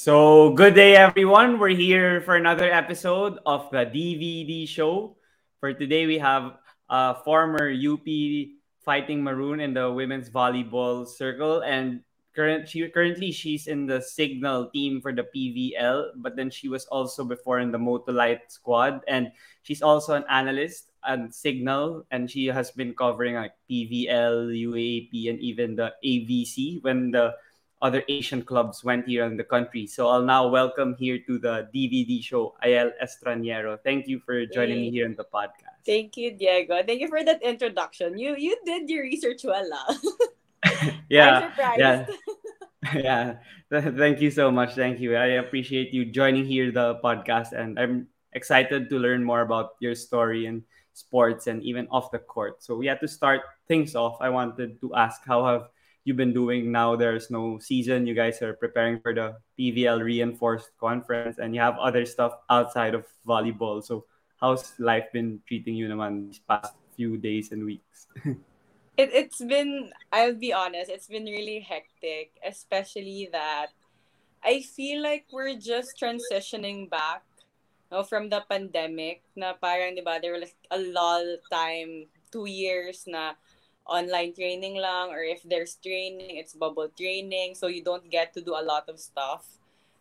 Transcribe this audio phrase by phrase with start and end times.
[0.00, 1.60] So, good day, everyone.
[1.60, 5.20] We're here for another episode of the DVD show.
[5.60, 6.56] For today, we have
[6.88, 8.08] a former UP
[8.80, 12.00] Fighting Maroon in the women's volleyball circle, and
[12.32, 16.16] current she, currently she's in the Cignal team for the PVL.
[16.16, 19.28] But then she was also before in the Motolite squad, and
[19.68, 25.38] she's also an analyst at Cignal, and she has been covering like PVL, UAAP, and
[25.44, 27.36] even the AVC when the
[27.82, 29.86] other Asian clubs went here in the country.
[29.86, 33.78] So I'll now welcome here to the DVD show Ayel Estrañero.
[33.82, 34.82] Thank you for joining hey.
[34.82, 35.80] me here in the podcast.
[35.86, 36.82] Thank you, Diego.
[36.84, 38.18] Thank you for that introduction.
[38.18, 39.68] You you did your research well.
[39.72, 39.96] Ah.
[41.08, 41.50] yeah.
[41.76, 42.06] yeah.
[42.94, 43.26] yeah.
[43.72, 44.74] Thank you so much.
[44.74, 45.16] Thank you.
[45.16, 49.94] I appreciate you joining here the podcast and I'm excited to learn more about your
[49.94, 50.62] story and
[50.92, 52.62] sports and even off the court.
[52.62, 54.20] So we had to start things off.
[54.20, 55.72] I wanted to ask how have
[56.04, 60.70] you've been doing now there's no season you guys are preparing for the pvl reinforced
[60.80, 63.84] conference and you have other stuff outside of volleyball.
[63.84, 64.06] So
[64.40, 68.08] how's life been treating you naman these past few days and weeks?
[69.00, 73.72] It, it's been i'll be honest it's been really hectic especially that
[74.44, 77.24] i feel like we're just transitioning back
[78.12, 83.34] from the pandemic na parang di ba there was a lull time two years na
[83.86, 88.40] online training lang or if there's training it's bubble training so you don't get to
[88.40, 89.46] do a lot of stuff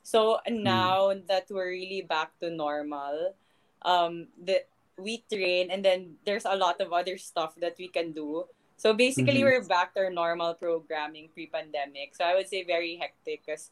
[0.03, 0.63] so hmm.
[0.63, 1.25] now mm.
[1.27, 3.33] that we're really back to normal
[3.83, 4.61] um the
[4.99, 8.43] we train and then there's a lot of other stuff that we can do
[8.75, 9.63] so basically mm-hmm.
[9.63, 13.71] we're back to our normal programming pre-pandemic so i would say very hectic because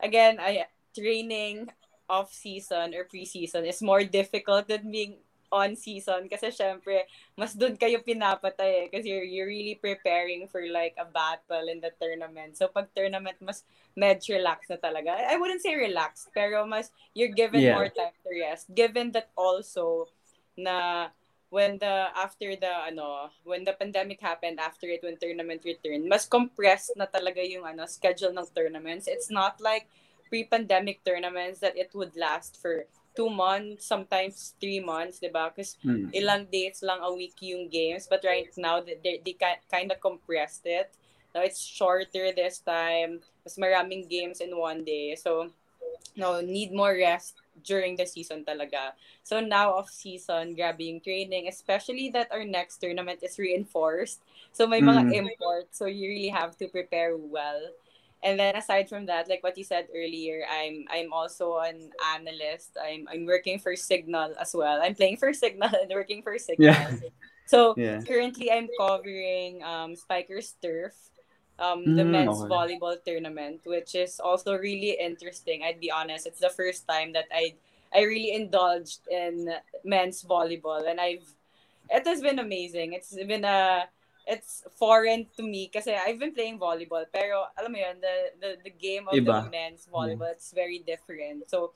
[0.00, 1.68] again i training
[2.08, 5.16] off season or pre-season is more difficult than being
[5.52, 7.06] on season kasi syempre
[7.38, 11.78] mas doon kayo pinapatay eh, kasi you're, you're really preparing for like a battle in
[11.78, 12.58] the tournament.
[12.58, 13.62] So pag tournament mas
[13.94, 15.14] med relax na talaga.
[15.14, 17.78] I wouldn't say relaxed pero mas you're given yeah.
[17.78, 18.70] more time to rest.
[18.74, 20.10] Given that also
[20.56, 21.08] na
[21.48, 26.26] when the after the ano when the pandemic happened after it when tournament returned mas
[26.26, 29.86] compressed na talaga yung ano schedule ng tournaments it's not like
[30.26, 32.82] pre-pandemic tournaments that it would last for
[33.16, 35.48] two months, sometimes three months, di ba?
[35.48, 36.12] Because mm.
[36.12, 38.06] ilang dates lang a week yung games.
[38.06, 39.34] But right now, they, they
[39.72, 40.92] kind of compressed it.
[41.34, 43.24] Now it's shorter this time.
[43.42, 45.16] Mas maraming games in one day.
[45.16, 45.50] So,
[46.16, 48.92] no, need more rest during the season talaga.
[49.22, 54.20] So now off season, grabe yung training, especially that our next tournament is reinforced.
[54.52, 55.16] So may mga mm.
[55.16, 57.72] imports, so you really have to prepare well.
[58.22, 62.74] And then aside from that like what you said earlier i'm i'm also an analyst
[62.74, 66.58] i'm i'm working for Cignal as well i'm playing for Cignal and working for Cignal
[66.58, 66.90] yeah.
[67.46, 68.00] so yeah.
[68.02, 70.96] currently i'm covering um Spikers' Turf
[71.58, 72.50] um the mm, men's okay.
[72.50, 77.24] volleyball tournament which is also really interesting i'd be honest it's the first time that
[77.32, 77.54] i
[77.94, 79.48] i really indulged in
[79.84, 81.24] men's volleyball and i've
[81.88, 83.88] it has been amazing it's been a
[84.26, 88.50] it's foreign to me kasi I've been playing volleyball pero alam mo yun the the,
[88.66, 89.46] the game of Iba.
[89.46, 90.36] the men's volleyball yeah.
[90.36, 91.70] it's very different so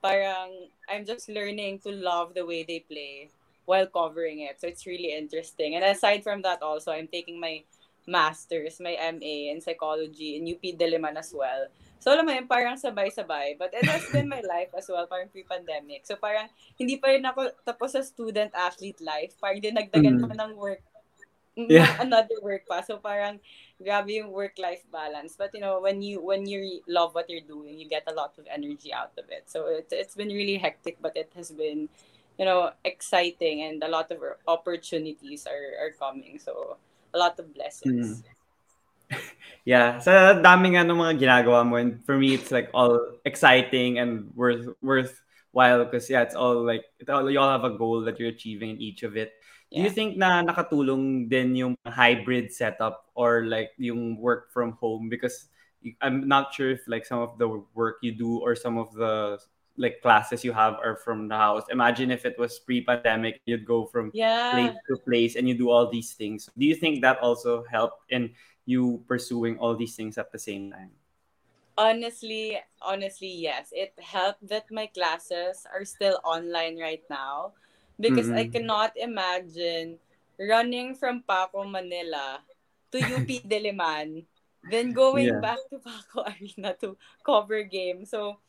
[0.00, 3.28] parang I'm just learning to love the way they play
[3.68, 7.62] while covering it so it's really interesting and aside from that also I'm taking my
[8.08, 11.68] masters my MA in psychology in UP Diliman as well
[12.00, 13.60] So, alam mo yun, parang sabay-sabay.
[13.60, 16.08] But it has been my life as well, parang pre-pandemic.
[16.08, 16.48] So, parang
[16.80, 19.36] hindi pa rin ako tapos sa student-athlete life.
[19.36, 20.24] Parang dinagdagan mm.
[20.24, 20.80] pa ng work
[21.68, 22.00] yeah.
[22.04, 22.80] another work pa.
[22.80, 23.40] So parang
[23.82, 25.34] grabe yung work-life balance.
[25.36, 28.38] But you know, when you when you love what you're doing, you get a lot
[28.38, 29.50] of energy out of it.
[29.50, 31.88] So it's it's been really hectic, but it has been
[32.38, 36.40] you know exciting and a lot of opportunities are are coming.
[36.40, 36.76] So
[37.12, 38.22] a lot of blessings.
[38.22, 38.38] Mm.
[39.64, 44.30] yeah, sa daming ano mga ginagawa mo and for me it's like all exciting and
[44.38, 48.20] worth worthwhile because yeah, it's all like it all, you all have a goal that
[48.20, 49.34] you're achieving in each of it.
[49.70, 55.06] Do you think na nakatulong din yung hybrid setup or like yung work from home
[55.06, 55.46] because
[56.02, 59.38] I'm not sure if like some of the work you do or some of the
[59.78, 61.62] like classes you have are from the house.
[61.70, 64.52] Imagine if it was pre-pandemic, you'd go from yeah.
[64.52, 66.50] place to place and you do all these things.
[66.58, 68.34] Do you think that also helped in
[68.66, 70.90] you pursuing all these things at the same time?
[71.78, 73.70] Honestly, honestly, yes.
[73.72, 77.54] It helped that my classes are still online right now
[78.00, 78.42] because mm-hmm.
[78.42, 80.00] I cannot imagine
[80.40, 82.40] running from Paco, Manila
[82.92, 84.24] to UP Diliman,
[84.72, 85.40] then going yeah.
[85.40, 88.04] back to Paco Arena to cover game.
[88.08, 88.40] So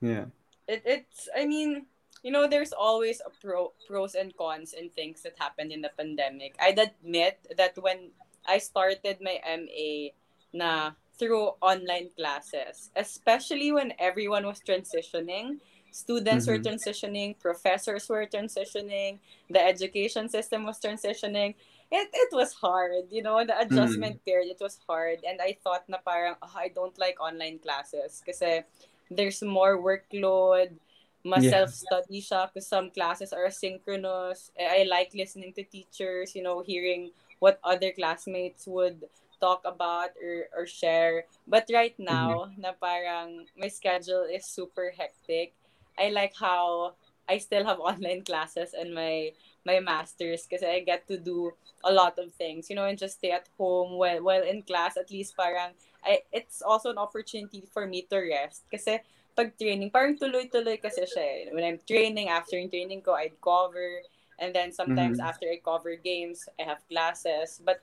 [0.00, 0.28] yeah,
[0.68, 1.86] it, it's I mean
[2.22, 5.90] you know there's always a pro pros and cons and things that happened in the
[5.96, 6.54] pandemic.
[6.60, 8.12] I'd admit that when
[8.46, 10.12] I started my MA
[10.52, 15.60] na through online classes, especially when everyone was transitioning.
[15.90, 16.62] Students were Mm-hmm.
[16.62, 19.18] transitioning, professors were transitioning,
[19.50, 21.54] the education system was transitioning.
[21.90, 24.14] It, it was hard, you know, the Mm.
[24.14, 25.18] adjustment period, it was hard.
[25.26, 28.62] And I thought na parang, "Ah, I don't like online classes kasi
[29.10, 30.78] there's more workload,
[31.24, 31.52] mas Yeah.
[31.52, 34.50] self-study siya because some classes are asynchronous.
[34.56, 39.04] Eh, I like listening to teachers, you know, hearing what other classmates would
[39.40, 41.24] talk about or, or share.
[41.46, 42.34] But right Mm-hmm.
[42.38, 45.52] now, na parang my schedule is super hectic.
[46.00, 46.94] I like how
[47.28, 49.32] I still have online classes and my
[49.66, 51.52] my masters because I get to do
[51.84, 54.96] a lot of things, you know, and just stay at home while while in class.
[54.96, 55.72] At least parang
[56.04, 59.00] I, it's also an opportunity for me to rest kasi
[59.36, 61.40] pag training, parang tuloy-tuloy kasi siya eh.
[61.54, 64.02] When I'm training, after yung training ko, I'd cover.
[64.40, 65.22] And then sometimes Mhm.
[65.22, 67.60] after I cover games, I have classes.
[67.62, 67.80] But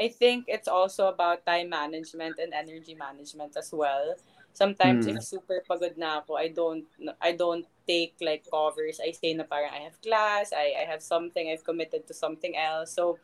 [0.00, 4.16] I think it's also about time management and energy management as well.
[4.52, 5.16] Sometimes Mm.
[5.16, 6.84] if super pagod na ako, I don't
[7.22, 9.00] I don't take like covers.
[9.00, 12.56] I say na parang I have class, I, I have something, I've committed to something
[12.56, 12.92] else.
[12.92, 13.18] So,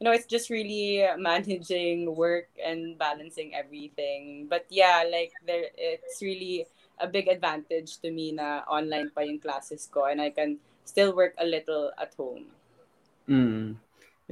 [0.00, 4.46] you know, it's just really managing work and balancing everything.
[4.48, 6.66] But yeah, like there it's really
[6.98, 11.14] a big advantage to me na online pa yung classes ko and I can still
[11.14, 12.52] work a little at home.
[13.28, 13.76] Mm.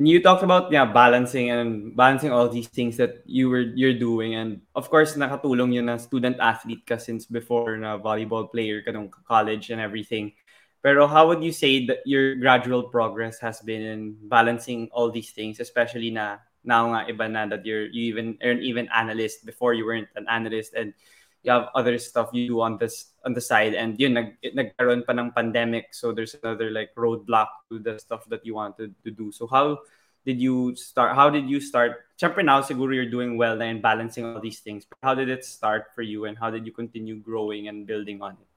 [0.00, 3.93] And you talked about yeah balancing and balancing all these things that you were you're
[3.93, 4.32] doing.
[4.32, 8.97] And of course nakatulong yun na student athlete ka since before na volleyball player ka
[8.97, 10.32] nung college and everything.
[10.81, 15.37] Pero how would you say that your gradual progress has been in balancing all these
[15.37, 19.44] things especially na now nga iba na that you're you even earn even analyst.
[19.44, 20.73] Before you weren't an analyst.
[20.73, 20.97] And
[21.42, 23.75] you have other stuff you do on this on the side.
[23.75, 25.94] And yun nag nagkaroon pa ng pandemic.
[25.94, 29.32] So there's another like roadblock to the stuff that you wanted to do.
[29.32, 29.81] So how
[30.26, 32.04] did you start how did you start?
[32.20, 34.84] Syempre now siguro you're doing well in balancing all these things.
[34.84, 38.20] But how did it start for you and how did you continue growing and building
[38.20, 38.48] on it?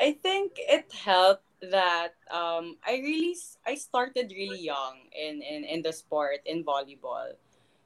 [0.00, 5.82] I think it helped that um, I really I started really young in, in, in
[5.82, 7.36] the sport in volleyball.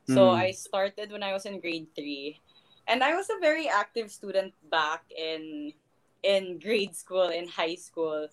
[0.07, 0.37] So Mm.
[0.37, 2.39] I started when I was in grade three,
[2.87, 5.73] and I was a very active student back in
[6.23, 8.29] in grade school in high school.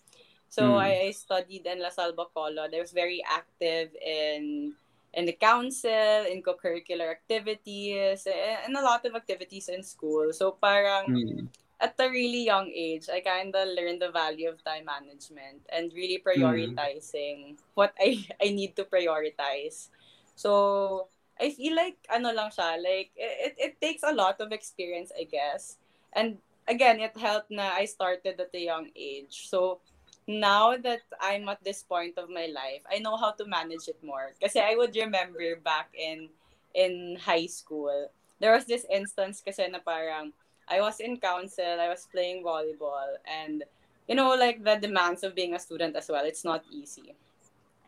[0.50, 0.84] So Mm.
[0.84, 2.74] I, I studied in La Salle Bacolod.
[2.76, 4.74] I was very active in
[5.14, 10.32] in the council, in co-curricular activities, and, and a lot of activities in school.
[10.34, 11.48] So parang Mm.
[11.82, 15.92] at a really young age, I kind of learned the value of time management and
[15.94, 19.90] really prioritizing what I, I need to prioritize.
[20.36, 21.08] So,
[21.42, 25.26] I feel like, ano lang siya, like, it, it takes a lot of experience, I
[25.26, 25.78] guess.
[26.14, 29.50] And again, it helped na I started at a young age.
[29.50, 29.82] So,
[30.28, 33.98] now that I'm at this point of my life, I know how to manage it
[34.06, 34.38] more.
[34.42, 36.30] Kasi I would remember back in
[36.78, 38.08] in high school,
[38.40, 40.32] there was this instance kasi na parang,
[40.70, 43.66] I was in council, I was playing volleyball, and
[44.08, 47.18] you know, like the demands of being a student as well, it's not easy.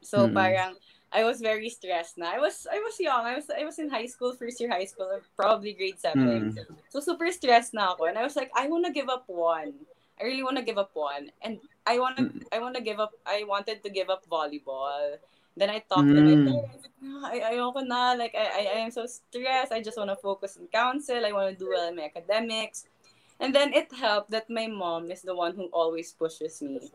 [0.03, 0.35] So Mm.
[0.35, 0.73] parang
[1.13, 2.33] I was very stressed na.
[2.33, 3.23] I was I was young.
[3.25, 6.51] I was I was in high school, first year high school, probably grade seven.
[6.51, 6.65] Mm.
[6.89, 8.09] So super stressed na ako.
[8.09, 9.73] And I was like, I wanna give up one.
[10.19, 11.29] I really wanna give up one.
[11.45, 12.43] And I wanna Mm.
[12.49, 15.21] I wanna give up I wanted to give up volleyball.
[15.53, 16.49] Then I talked to my Mm.
[16.49, 16.89] parents.
[17.29, 18.17] I ayoko na.
[18.17, 19.69] Like I, I I am so stressed.
[19.71, 21.21] I just wanna focus in council.
[21.21, 22.89] I wanna do well in my academics.
[23.37, 26.89] And then it helped that my mom is the one who always pushes me.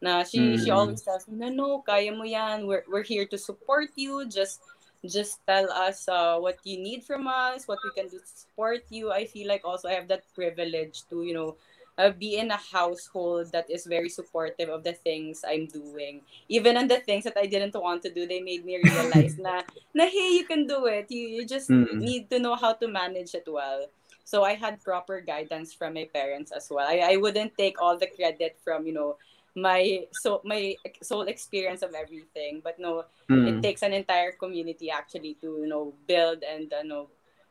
[0.00, 0.76] Na she she Mm.
[0.76, 2.66] always tells me, no, no, kaya mo yan.
[2.66, 4.28] We're, we're here to support you.
[4.28, 4.60] Just
[5.06, 8.82] just tell us uh, what you need from us, what we can do to support
[8.90, 9.12] you.
[9.12, 11.56] I feel like also I have that privilege to, you know,
[11.98, 16.22] uh, be in a household that is very supportive of the things I'm doing.
[16.48, 19.62] Even on the things that I didn't want to do, they made me realize na,
[19.94, 21.06] na hey, you can do it.
[21.10, 21.98] You, you just Mm.
[21.98, 23.86] need to know how to manage it well.
[24.24, 26.86] So I had proper guidance from my parents as well.
[26.86, 29.16] I, I wouldn't take all the credit from, you know,
[29.56, 33.04] my so my sole experience of everything but no
[33.42, 33.62] it Mm.
[33.62, 37.08] takes an entire community actually to you know build and you know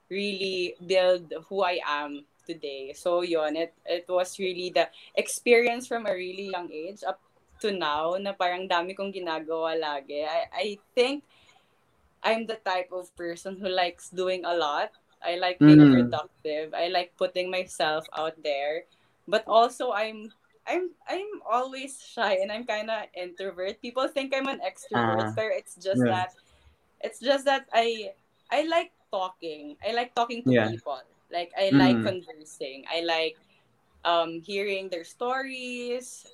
[0.09, 2.93] really build who I am today.
[2.93, 7.21] So yon it it was really the experience from a really young age up
[7.65, 10.21] to now na parang dami kong ginagawa lagi.
[10.25, 11.25] I I think
[12.23, 14.91] I'm the type of person who likes doing a lot.
[15.21, 15.89] I like being Mm.
[15.89, 16.73] productive.
[16.73, 18.85] I like putting myself out there.
[19.27, 20.33] But also I'm
[20.67, 23.81] I'm I'm always shy and I'm kind of introvert.
[23.81, 25.33] People think I'm an extrovert, Ah.
[25.35, 26.07] but it's just Yeah.
[26.07, 26.33] that
[27.01, 28.13] it's just that I
[28.51, 29.77] I like talking.
[29.85, 30.67] I like talking to Yeah.
[30.67, 30.99] people.
[31.31, 32.03] Like I like Mm.
[32.03, 32.85] conversing.
[32.89, 33.37] I like
[34.05, 36.25] um hearing their stories,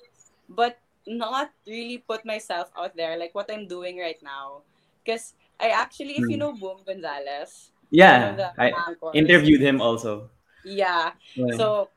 [0.48, 4.62] but not really put myself out there like what I'm doing right now.
[5.04, 6.40] Because I actually, if you Mm.
[6.40, 8.72] know Boom Gonzalez, Yeah, I
[9.12, 10.30] interviewed him also.
[10.64, 11.12] Yeah.
[11.34, 11.56] yeah.
[11.56, 11.90] So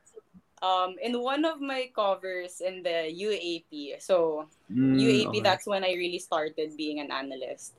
[0.62, 4.01] um in one of my covers in the UAAP.
[4.01, 5.39] So mm, UAAP okay.
[5.41, 7.74] that's when I really started being an analyst.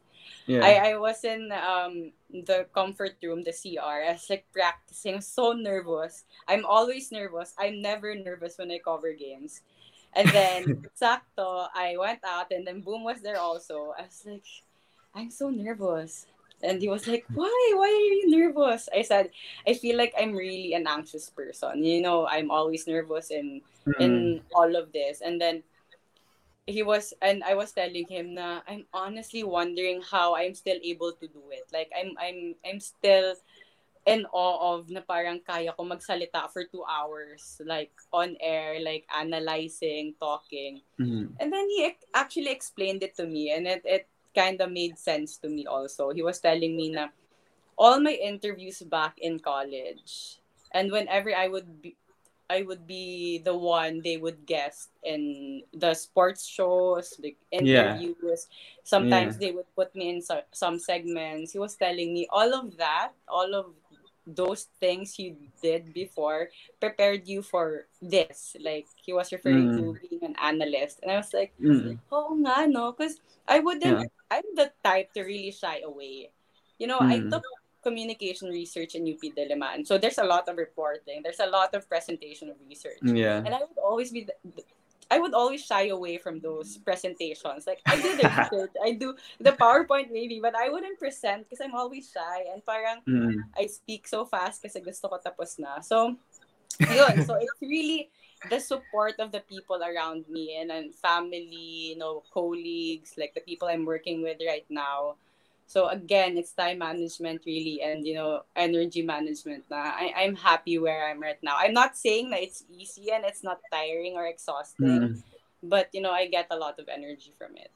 [0.47, 0.64] Yeah.
[0.64, 4.06] I, I was in um the comfort room, the CR.
[4.06, 6.25] I was like practicing, so nervous.
[6.49, 7.54] I'm always nervous.
[7.59, 9.62] I'm never nervous when I cover games.
[10.14, 13.92] And then sakto, I went out and then Boom was there also.
[13.99, 14.49] I was like,
[15.14, 16.26] I'm so nervous.
[16.63, 17.73] And he was like, Why?
[17.77, 18.89] Why are you nervous?
[18.95, 19.31] I said,
[19.67, 21.85] I feel like I'm really an anxious person.
[21.85, 24.01] You know, I'm always nervous in mm.
[24.01, 25.21] in all of this.
[25.21, 25.63] And then
[26.67, 31.13] he was and I was telling him na I'm honestly wondering how I'm still able
[31.13, 31.69] to do it.
[31.73, 33.37] Like I'm I'm I'm still
[34.07, 39.03] in awe of na parang kaya ko magsalita for two hours, like on air, like
[39.11, 40.83] analyzing, talking.
[40.99, 41.35] Mm-hmm.
[41.43, 45.40] And then he actually explained it to me and it, it kind of made sense
[45.40, 46.12] to me also.
[46.12, 47.09] He was telling me na
[47.81, 50.40] all my interviews back in college
[50.73, 51.97] and whenever I would be
[52.49, 58.14] I would be the one they would guest in the sports shows, like interviews.
[58.23, 58.85] Yeah.
[58.85, 59.40] Sometimes yeah.
[59.40, 61.52] they would put me in so, some segments.
[61.52, 63.75] He was telling me all of that, all of
[64.26, 68.56] those things you did before prepared you for this.
[68.59, 69.76] Like he was referring mm.
[69.78, 71.99] to being an analyst, and I was like, mm.
[72.11, 74.02] "Oh, nga no," because I wouldn't.
[74.02, 74.11] Yeah.
[74.30, 76.35] I'm the type to really shy away.
[76.78, 77.11] You know, mm.
[77.11, 77.47] I took
[77.83, 81.23] communication research in UP Diliman, so there's a lot of reporting.
[81.23, 82.99] There's a lot of presentation of research.
[83.02, 84.26] Yeah, and I would always be.
[84.26, 84.35] The,
[85.11, 87.67] I would always shy away from those presentations.
[87.67, 91.63] Like I do the research, I do the PowerPoint maybe, but I wouldn't present because
[91.63, 93.39] I'm always shy and parang mm.
[93.57, 95.81] I speak so fast kasi gusto ko tapos na.
[95.81, 96.17] So,
[96.81, 97.23] yun.
[97.23, 98.11] So it's really
[98.51, 103.41] the support of the people around me and, and family, you know, colleagues, like the
[103.41, 105.17] people I'm working with right now.
[105.66, 110.78] So again, it's time management really and you know, energy management na I, I'm happy
[110.78, 111.58] where I'm right now.
[111.58, 115.23] I'm not saying that it's easy and it's not tiring or exhausting, mm.
[115.62, 117.70] but you know, I get a lot of energy from it.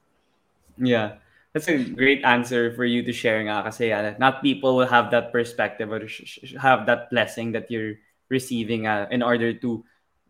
[0.79, 1.19] Yeah.
[1.53, 5.11] That's a great answer for you to share nga kasi yeah, not people will have
[5.11, 6.07] that perspective or
[6.63, 7.99] have that blessing that you're
[8.31, 9.83] receiving uh, in order to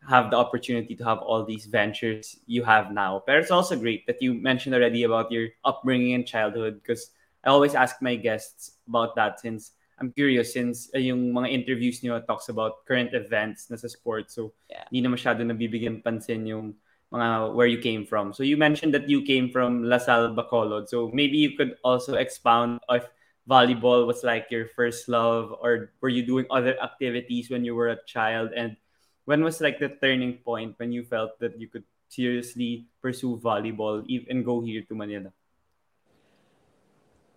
[0.09, 3.23] have the opportunity to have all these ventures you have now.
[3.29, 7.13] But it's also great that you mentioned already about your upbringing and childhood because
[7.45, 12.01] I always ask my guests about that since I'm curious since uh, yung mga interviews
[12.01, 14.33] niyo talks about current events na sa sports.
[14.33, 14.89] So, yeah.
[14.89, 16.73] hindi na masyado nabibigyan pansin yung
[17.13, 18.33] mga where you came from.
[18.33, 20.89] So, you mentioned that you came from La Salle Bacolod.
[20.89, 23.05] So, maybe you could also expound if
[23.45, 27.93] volleyball was like your first love or were you doing other activities when you were
[27.93, 28.77] a child and
[29.25, 34.01] when was like the turning point when you felt that you could seriously pursue volleyball
[34.31, 35.33] and go here to Manila?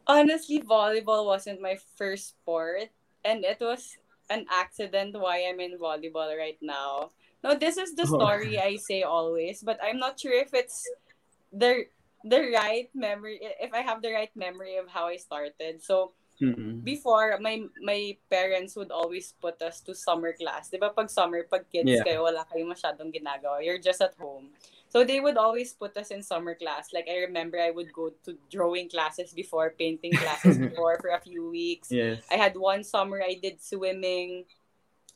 [0.07, 2.89] Honestly, volleyball wasn't my first sport,
[3.23, 3.97] and it was
[4.29, 7.11] an accident why I'm in volleyball right now.
[7.43, 8.17] No, this is the oh.
[8.19, 10.83] story I say always, but I'm not sure if it's
[11.51, 11.87] the
[12.23, 15.83] the right memory if I have the right memory of how I started.
[15.83, 16.81] So Mm-hmm.
[16.81, 20.67] Before, my my parents would always put us to summer class.
[20.67, 22.01] Di ba pag summer, pag kids yeah.
[22.01, 23.61] kayo, wala kayong masyadong ginagawa.
[23.61, 24.49] You're just at home.
[24.93, 26.93] So they would always put us in summer class.
[26.93, 31.19] Like I remember I would go to drawing classes before, painting classes before for a
[31.19, 31.89] few weeks.
[31.89, 32.21] Yes.
[32.29, 34.45] I had one summer I did swimming.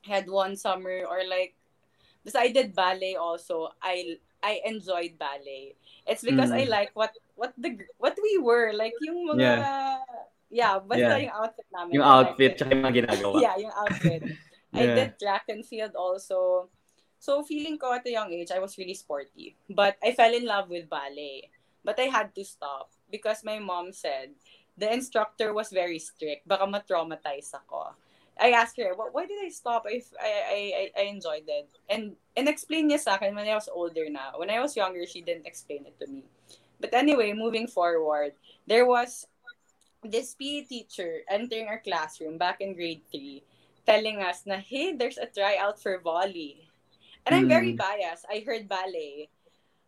[0.02, 1.54] I had one summer or like
[2.26, 3.70] because I did ballet also.
[3.78, 5.78] I I enjoyed ballet.
[6.10, 6.58] It's because mm.
[6.58, 10.02] I like what what the what we were like yung mga yeah
[10.50, 11.28] yeah, basta yeah.
[11.28, 11.92] yung outfit namin.
[11.94, 13.38] Yung outfit, tsaka yung mga ginagawa.
[13.46, 14.22] yeah, yung outfit.
[14.72, 14.80] yeah.
[14.80, 16.72] I did track and field also.
[17.20, 19.56] So, feeling ko at a young age, I was really sporty.
[19.70, 21.50] But I fell in love with ballet.
[21.84, 24.36] But I had to stop because my mom said
[24.78, 26.48] the instructor was very strict.
[26.48, 27.96] Baka ma-traumatize ako.
[28.40, 29.86] I asked her, why did I stop?
[29.90, 31.70] I, I, I, I enjoyed it.
[31.90, 34.38] And, and explain niya sa akin when I was older na.
[34.38, 36.26] When I was younger, she didn't explain it to me.
[36.80, 38.34] But anyway, moving forward,
[38.68, 39.26] there was
[40.04, 43.42] this PE teacher entering our classroom back in grade 3
[43.88, 46.67] telling us na, hey, there's a tryout for volley.
[47.28, 47.84] And I'm very hmm.
[47.84, 48.24] biased.
[48.32, 49.28] I heard ballet.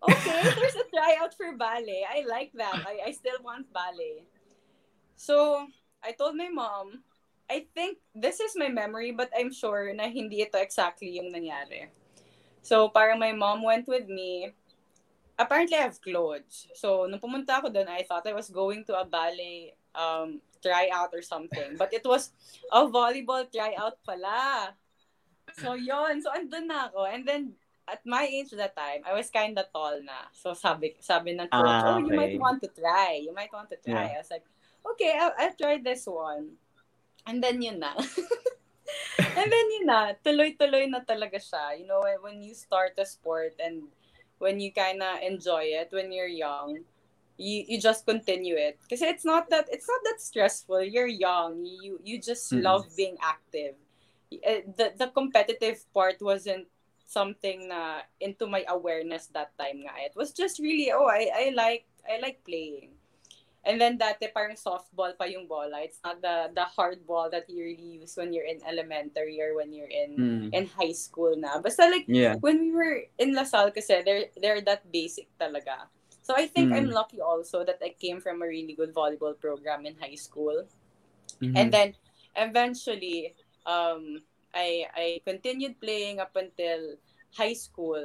[0.04, 2.04] Okay, there's a tryout for ballet.
[2.04, 2.84] I like that.
[2.84, 4.28] I, I still want ballet.
[5.16, 5.68] So,
[6.04, 7.04] I told my mom,
[7.50, 11.92] I think this is my memory, but I'm sure na hindi ito exactly yung nangyari.
[12.62, 14.52] So, parang my mom went with me.
[15.40, 16.68] Apparently, I have clothes.
[16.76, 21.16] So, nung pumunta ako doon, I thought I was going to a ballet um, tryout
[21.16, 21.76] or something.
[21.80, 22.32] But it was
[22.72, 24.76] a volleyball tryout pala.
[25.62, 27.06] So, yon So, andun na ako.
[27.10, 27.54] And then,
[27.90, 30.30] at my age that time, I was kind of tall na.
[30.34, 31.98] So, sabi, sabi ng coach, ah, okay.
[31.98, 33.18] oh, you might want to try.
[33.22, 34.14] You might want to try.
[34.14, 34.16] Yeah.
[34.16, 34.46] I was like,
[34.94, 36.58] okay, I'll, I'll try this one.
[37.26, 37.94] And then yun na.
[39.40, 41.82] and then yun na, tuloy-tuloy na talaga siya.
[41.82, 43.90] You know, when you start a sport and
[44.40, 46.80] when you kind of enjoy it when you're young,
[47.40, 48.80] you, you just continue it.
[48.82, 50.84] Because it's not that it's not that stressful.
[50.84, 51.64] You're young.
[51.66, 52.64] You you just mm-hmm.
[52.64, 53.76] love being active.
[54.30, 56.70] Eh, the the competitive part wasn't
[57.10, 59.98] something na into my awareness that time nga.
[60.06, 62.94] It was just really, oh, I, I like I like playing.
[63.66, 65.82] And then dati parang softball pa yung bola.
[65.84, 69.58] It's not the the hard ball that you really use when you're in elementary or
[69.58, 70.48] when you're in mm.
[70.54, 71.60] in high school na.
[71.60, 72.38] Basta like yeah.
[72.40, 75.90] when we were in LaSalle kasi they're they're that basic talaga.
[76.24, 76.78] So I think mm.
[76.78, 80.70] I'm lucky also that I came from a really good volleyball program in high school.
[81.42, 81.58] Mm-hmm.
[81.58, 81.90] And then
[82.38, 83.34] eventually
[83.70, 86.98] um I I continued playing up until
[87.38, 88.02] high school.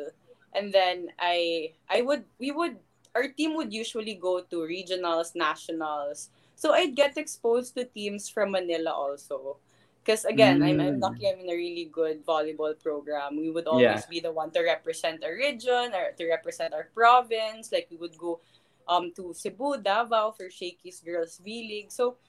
[0.53, 2.77] And then I I would we would
[3.17, 6.29] our team would usually go to regionals, nationals.
[6.55, 9.57] So I'd get exposed to teams from Manila also.
[10.05, 10.69] Because again, mm.
[10.69, 11.03] I'm, I'm mm.
[11.03, 13.41] lucky I'm in a really good volleyball program.
[13.41, 14.13] We would always yeah.
[14.13, 17.73] be the one to represent our region or to represent our province.
[17.73, 18.45] Like we would go
[18.87, 21.91] um to Cebu, Davao for Shakey's Girls V League.
[21.91, 22.21] So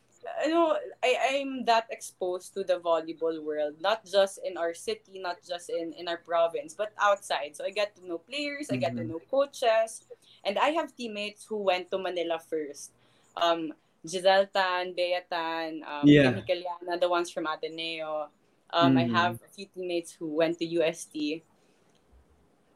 [0.44, 5.20] you know, I, I'm that exposed to the volleyball world, not just in our city,
[5.20, 7.56] not just in, in our province, but outside.
[7.56, 8.70] So I get to know players.
[8.72, 9.12] I get to mm-hmm.
[9.12, 10.06] know coaches,
[10.44, 12.92] and I have teammates who went to Manila first.
[13.38, 13.74] Um,
[14.08, 16.42] Giselle Tan, Bea Tan, um, yeah.
[16.46, 18.30] Kaliana, the ones from Ateneo.
[18.72, 19.16] Um, mm-hmm.
[19.16, 21.42] I have a few teammates who went to UST.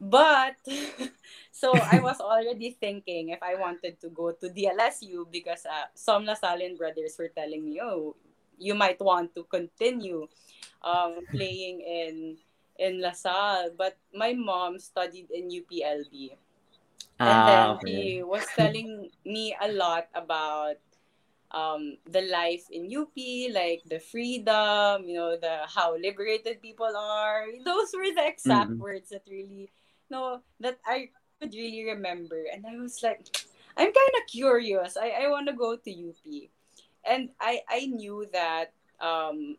[0.00, 0.56] But
[1.52, 6.24] so I was already thinking if I wanted to go to DLSU because uh, some
[6.24, 8.16] LaSallian brothers were telling me, oh,
[8.56, 10.26] you might want to continue
[10.82, 12.36] um, playing in
[12.80, 13.76] in LaSalle.
[13.76, 16.32] But my mom studied in UPLB.
[17.20, 17.92] And ah, then okay.
[17.92, 20.80] he was telling me a lot about
[21.50, 23.12] um, the life in UP,
[23.52, 27.44] like the freedom, you know, the how liberated people are.
[27.64, 28.80] Those were the exact mm-hmm.
[28.80, 29.68] words that really
[30.10, 32.44] no that I could really remember.
[32.52, 33.24] And I was like,
[33.76, 34.96] I'm kind of curious.
[34.96, 36.50] I, I want to go to UP.
[37.04, 39.56] And I, I knew that um,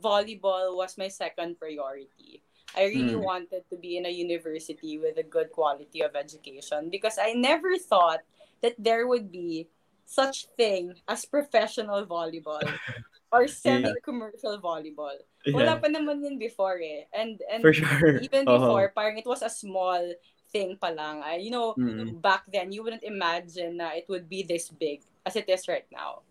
[0.00, 2.42] volleyball was my second priority.
[2.76, 3.24] I really mm.
[3.24, 7.76] wanted to be in a university with a good quality of education because I never
[7.76, 8.20] thought
[8.62, 9.68] that there would be
[10.04, 12.64] such thing as professional volleyball
[13.32, 14.64] or semi-commercial yeah.
[14.64, 15.16] volleyball.
[15.44, 15.54] Yeah.
[15.54, 17.04] Wala pa naman yun before eh.
[17.12, 18.20] And and sure.
[18.20, 18.58] even uh-huh.
[18.58, 20.00] before, parang it was a small
[20.48, 21.20] thing pa lang.
[21.22, 22.18] Uh, you know, mm-hmm.
[22.24, 25.86] back then, you wouldn't imagine na it would be this big as it is right
[25.92, 26.24] now.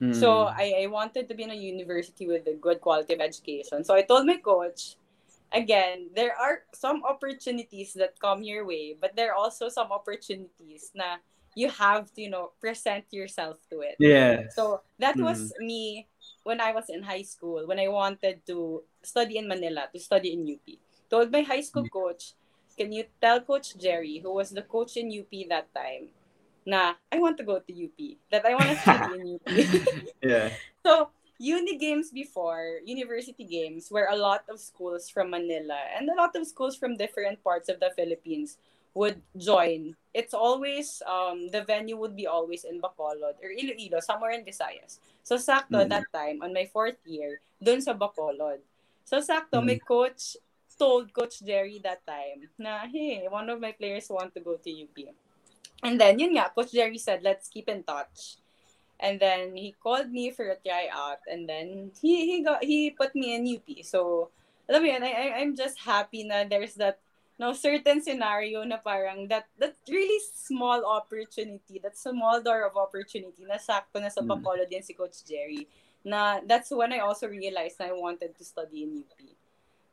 [0.00, 0.16] Mm-hmm.
[0.16, 3.82] So I, I wanted to be in a university with a good quality of education.
[3.82, 4.94] So I told my coach,
[5.52, 10.92] again, there are some opportunities that come your way, but there are also some opportunities
[10.94, 11.18] na
[11.56, 13.96] you have to, you know, present yourself to it.
[13.98, 14.46] Yeah.
[14.54, 16.06] So that was me
[16.48, 20.32] when I was in high school, when I wanted to study in Manila, to study
[20.32, 20.80] in UP.
[21.12, 21.92] Told my high school mm.
[21.92, 22.32] coach,
[22.72, 26.08] can you tell Coach Jerry, who was the coach in UP that time,
[26.64, 28.00] na I want to go to UP,
[28.32, 29.44] that I want to study in UP.
[30.24, 30.48] yeah.
[30.80, 36.16] So, uni games before, university games, where a lot of schools from Manila and a
[36.16, 38.56] lot of schools from different parts of the Philippines
[38.94, 39.96] would join.
[40.14, 44.98] It's always um the venue would be always in Bacolod or Iloilo, somewhere in Visayas.
[45.22, 45.92] So sakto mm-hmm.
[45.92, 48.64] that time on my fourth year, dun sa Bacolod.
[49.04, 49.66] So sakto mm-hmm.
[49.66, 50.36] my coach
[50.78, 54.70] told Coach Jerry that time na hey, one of my players want to go to
[54.70, 54.96] UP.
[55.82, 58.38] And then yun nga, Coach Jerry said, let's keep in touch.
[58.98, 63.14] And then he called me for a tryout and then he he got he put
[63.14, 63.68] me in UP.
[63.86, 64.30] So
[64.66, 66.98] alam mo yun, I, I'm just happy na there's that
[67.38, 73.46] no certain scenario na parang that that really small opportunity that small door of opportunity
[73.46, 74.28] na sakto na sa mm.
[74.28, 75.70] Bacolod din si Coach Jerry
[76.02, 79.14] na that's when I also realized I wanted to study in UP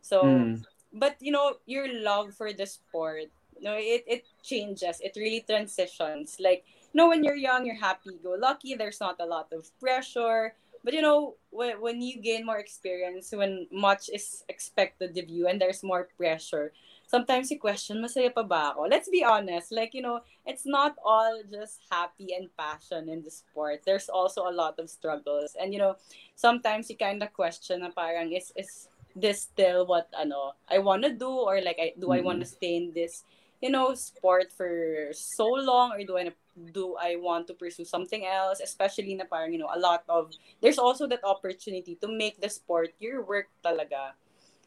[0.02, 0.66] so mm.
[0.90, 5.46] but you know your love for the sport you know it it changes it really
[5.46, 9.54] transitions like you know when you're young you're happy go lucky there's not a lot
[9.54, 15.18] of pressure but you know when, when you gain more experience when much is expected
[15.18, 16.74] of you and there's more pressure
[17.08, 18.88] sometimes you question, masaya pa ba ako?
[18.90, 19.72] Let's be honest.
[19.72, 23.82] Like, you know, it's not all just happy and passion in the sport.
[23.86, 25.56] There's also a lot of struggles.
[25.60, 25.96] And, you know,
[26.36, 31.04] sometimes you kind of question na parang, is, is this still what, ano, I want
[31.04, 31.30] to do?
[31.30, 32.20] Or like, I, do mm-hmm.
[32.20, 33.24] I want to stay in this,
[33.62, 35.94] you know, sport for so long?
[35.94, 38.62] Or do I do I want to pursue something else?
[38.64, 42.50] Especially na parang, you know, a lot of, there's also that opportunity to make the
[42.50, 44.16] sport your work talaga.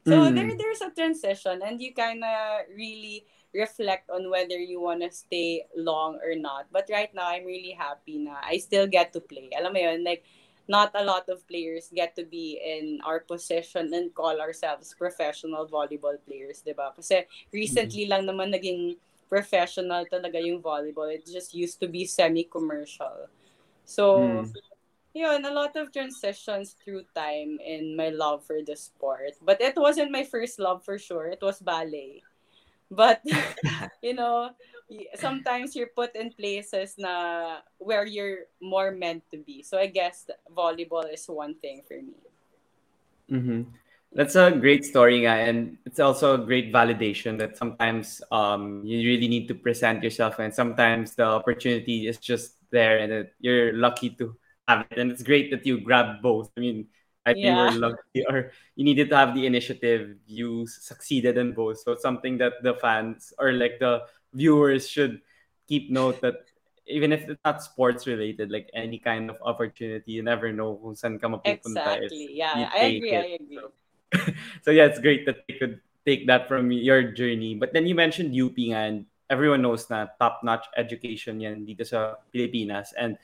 [0.07, 0.35] So mm.
[0.35, 5.11] there there's a transition and you kind of really reflect on whether you want to
[5.11, 6.69] stay long or not.
[6.71, 9.51] But right now I'm really happy na I still get to play.
[9.57, 10.25] Alam mo yun, like
[10.69, 15.67] not a lot of players get to be in our position and call ourselves professional
[15.67, 16.93] volleyball players, di ba?
[16.93, 18.13] Kasi recently mm-hmm.
[18.13, 19.01] lang naman naging
[19.33, 21.09] professional talaga yung volleyball.
[21.09, 23.33] It just used to be semi-commercial.
[23.89, 24.53] So, mm.
[25.19, 29.35] Yun, a lot of transitions through time in my love for the sport.
[29.43, 31.27] But it wasn't my first love for sure.
[31.27, 32.23] It was ballet.
[32.91, 33.21] But,
[34.03, 34.51] you know,
[35.15, 39.63] sometimes you're put in places na where you're more meant to be.
[39.63, 42.17] So I guess volleyball is one thing for me.
[43.31, 43.63] Mm-hmm.
[44.13, 49.07] That's a great story, guy, and it's also a great validation that sometimes um, you
[49.07, 54.09] really need to present yourself, and sometimes the opportunity is just there, and you're lucky
[54.17, 54.35] to
[54.69, 54.99] have it.
[54.99, 56.53] And it's great that you grabbed both.
[56.57, 56.87] I mean,
[57.25, 57.73] I think yeah.
[57.73, 60.17] you were lucky, or you needed to have the initiative.
[60.29, 65.21] You succeeded in both, so it's something that the fans or like the viewers should
[65.67, 66.49] keep note that
[66.89, 70.97] even if it's not sports related, like any kind of opportunity, you never know kung
[70.97, 72.01] saan ka mapupunta.
[72.01, 72.33] Exactly.
[72.33, 73.13] Yeah, I agree.
[73.13, 73.25] It.
[73.25, 73.61] I agree.
[73.61, 73.73] So,
[74.65, 77.55] so, yeah, it's great that they could take that from your journey.
[77.55, 82.97] But then you mentioned UP and everyone knows na top-notch education yan dito sa Pilipinas.
[82.97, 83.21] And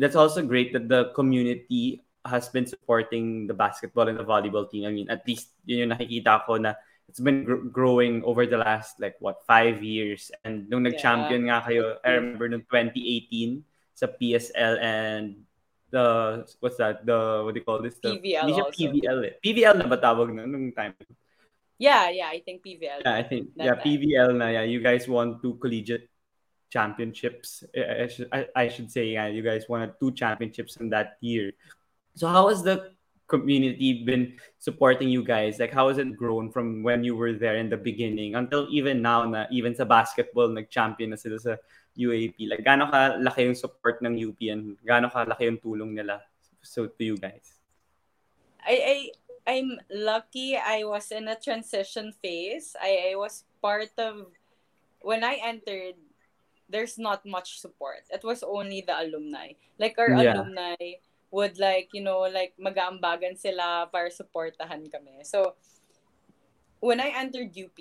[0.00, 4.86] that's also great that the community has been supporting the basketball and the volleyball team.
[4.88, 6.74] I mean, at least yun yung nakikita ko na
[7.08, 11.60] it's been gr- growing over the last like what five years and nung nag-champion yeah.
[11.60, 13.60] nga kayo I remember nung 2018
[13.92, 15.44] sa PSL and
[15.92, 18.72] the what's that the what do you call this the, PVL also.
[18.72, 19.34] PVL eh.
[19.38, 20.96] PVL na ba tawag na nung time
[21.76, 23.84] yeah yeah I think PVL yeah I think yeah time.
[23.84, 26.08] PVL na yeah you guys won two collegiate
[26.74, 31.54] championships I, I, I should say yeah you guys won two championships in that year
[32.18, 32.94] so how was the
[33.26, 35.58] community been supporting you guys?
[35.58, 39.00] Like, how has it grown from when you were there in the beginning until even
[39.00, 41.52] now na even sa basketball, nag-champion na sila sa
[41.96, 42.36] UAAP?
[42.48, 46.20] Like, gaano ka laki yung support ng UP and gaano ka laki yung tulong nila
[46.60, 47.60] so to you guys?
[48.64, 48.98] I, I
[49.44, 52.76] I'm lucky I was in a transition phase.
[52.80, 54.32] I, I was part of
[55.04, 56.00] when I entered
[56.74, 58.02] there's not much support.
[58.10, 59.54] It was only the alumni.
[59.78, 60.34] Like our yeah.
[60.34, 60.98] alumni
[61.30, 65.22] would like, you know, like mag-aambagan sila para supportahan kami.
[65.22, 65.54] So,
[66.82, 67.78] when I entered UP,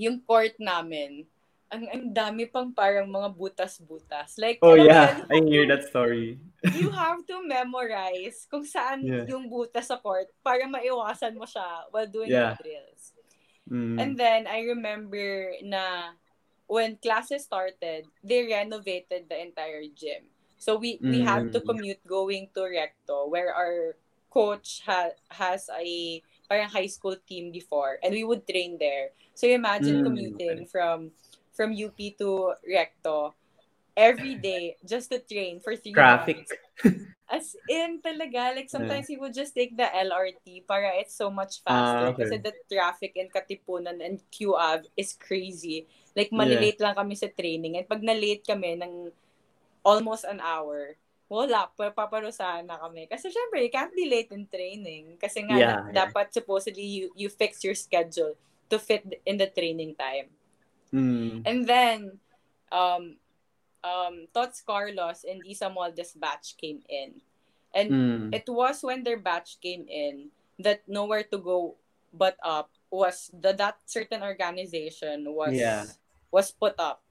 [0.00, 1.28] yung court namin,
[1.68, 4.40] ang, ang dami pang parang mga butas-butas.
[4.40, 6.40] Like, oh yeah, I hear that story.
[6.72, 9.28] you have to memorize kung saan yeah.
[9.28, 12.56] yung butas sa court para maiwasan mo siya while doing yeah.
[12.56, 13.04] the drills.
[13.68, 13.96] Mm.
[14.00, 16.16] And then, I remember na
[16.68, 20.28] when classes started, they renovated the entire gym.
[20.58, 21.26] So we we mm.
[21.26, 23.96] have to commute going to Recto where our
[24.28, 29.10] coach ha- has a parang high school team before and we would train there.
[29.34, 30.04] So imagine mm.
[30.04, 31.10] commuting from
[31.56, 33.34] from UP to Recto
[33.98, 36.46] every day just to train for three Traffic.
[36.46, 36.54] months.
[37.28, 41.60] As in talaga, like sometimes he would just take the LRT para it's so much
[41.60, 42.24] faster uh, okay.
[42.24, 45.84] kasi the traffic in Katipunan and QAV is crazy.
[46.16, 46.90] Like malilate yeah.
[46.90, 49.10] lang kami sa training and pag na-late kami ng
[49.84, 50.96] almost an hour,
[51.28, 53.04] wala, paparusahan na kami.
[53.04, 55.20] Kasi syempre, you can't be late in training.
[55.20, 55.94] Kasi nga, yeah, na, yeah.
[56.08, 58.32] dapat supposedly you, you fix your schedule
[58.68, 60.32] to fit in the training time.
[60.92, 61.44] Mm.
[61.44, 62.16] And then,
[62.72, 63.20] um,
[63.84, 67.20] um, Tots Carlos and Isa Moldes batch came in.
[67.76, 68.28] And mm.
[68.32, 71.76] it was when their batch came in that nowhere to go
[72.12, 75.84] but up was the that certain organization was yeah.
[76.32, 77.04] was put up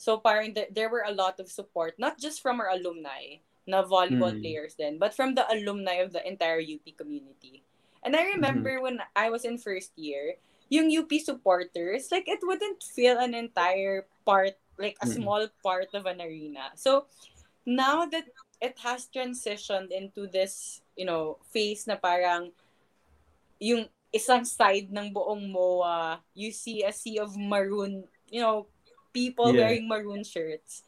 [0.00, 3.84] So parang th- there were a lot of support, not just from our alumni, na
[3.84, 4.40] volleyball mm.
[4.40, 7.60] players then, but from the alumni of the entire UP community.
[8.00, 8.96] And I remember mm-hmm.
[8.96, 10.40] when I was in first year,
[10.72, 15.20] yung UP supporters, like it wouldn't fill an entire part, like a mm.
[15.20, 16.72] small part of an arena.
[16.80, 17.04] So
[17.68, 18.24] now that
[18.56, 22.56] it has transitioned into this, you know, phase na parang
[23.60, 28.66] yung isang side ng buong MOA, you see a sea of maroon, you know,
[29.12, 29.66] people yeah.
[29.66, 30.82] wearing maroon shirts.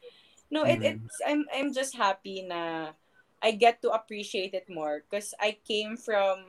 [0.50, 1.00] No, it, mm.
[1.00, 2.92] it's I'm I'm just happy na
[3.40, 6.44] I get to appreciate it more because I came from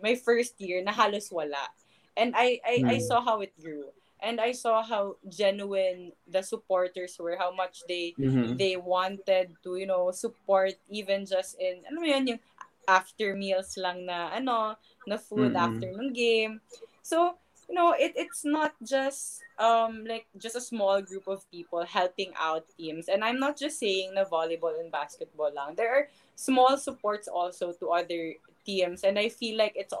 [0.00, 1.70] my first year na halos wala.
[2.16, 2.88] And I I, mm.
[2.88, 3.92] I saw how it grew.
[4.22, 8.54] And I saw how genuine the supporters were, how much they mm-hmm.
[8.54, 12.40] they wanted to, you know, support even just in ano yun yung
[12.88, 15.64] after meals lang na ano, na food mm-hmm.
[15.64, 16.60] after ng game.
[17.02, 17.34] So,
[17.68, 22.32] you know, it, it's not just um like just a small group of people helping
[22.38, 23.08] out teams.
[23.08, 25.74] And I'm not just saying na volleyball and basketball lang.
[25.74, 28.34] There are small supports also to other
[28.64, 29.02] teams.
[29.02, 29.94] And I feel like it's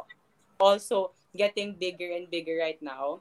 [0.60, 3.20] also getting bigger and bigger right now.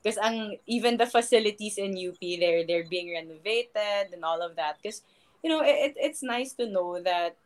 [0.00, 4.80] Because ang even the facilities in UP, they're they're being renovated and all of that.
[4.80, 5.04] Because
[5.44, 7.36] you know, it, it's nice to know that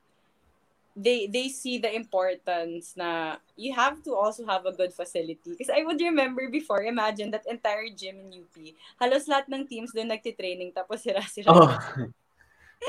[0.94, 5.59] they they see the importance na you have to also have a good facility.
[5.59, 8.57] Because I would remember before, imagine that entire gym in UP,
[9.02, 11.50] halos lahat ng teams doon nagtitraining tapos sira-sira.
[11.50, 11.74] Oh.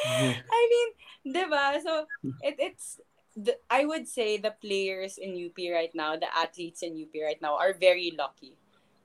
[0.05, 0.89] I mean,
[1.33, 1.81] diba?
[1.81, 2.05] So,
[2.41, 2.99] it, it's,
[3.35, 7.41] the, I would say the players in UP right now, the athletes in UP right
[7.41, 8.53] now are very lucky.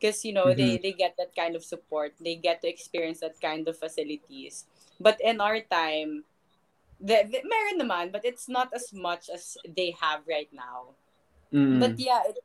[0.00, 2.14] Because, you know, they, they get that kind of support.
[2.18, 4.64] They get to experience that kind of facilities.
[4.98, 6.24] But in our time,
[7.00, 10.94] the, the meron naman, but it's not as much as they have right now.
[11.52, 11.80] Mm.
[11.80, 12.38] But yeah, it,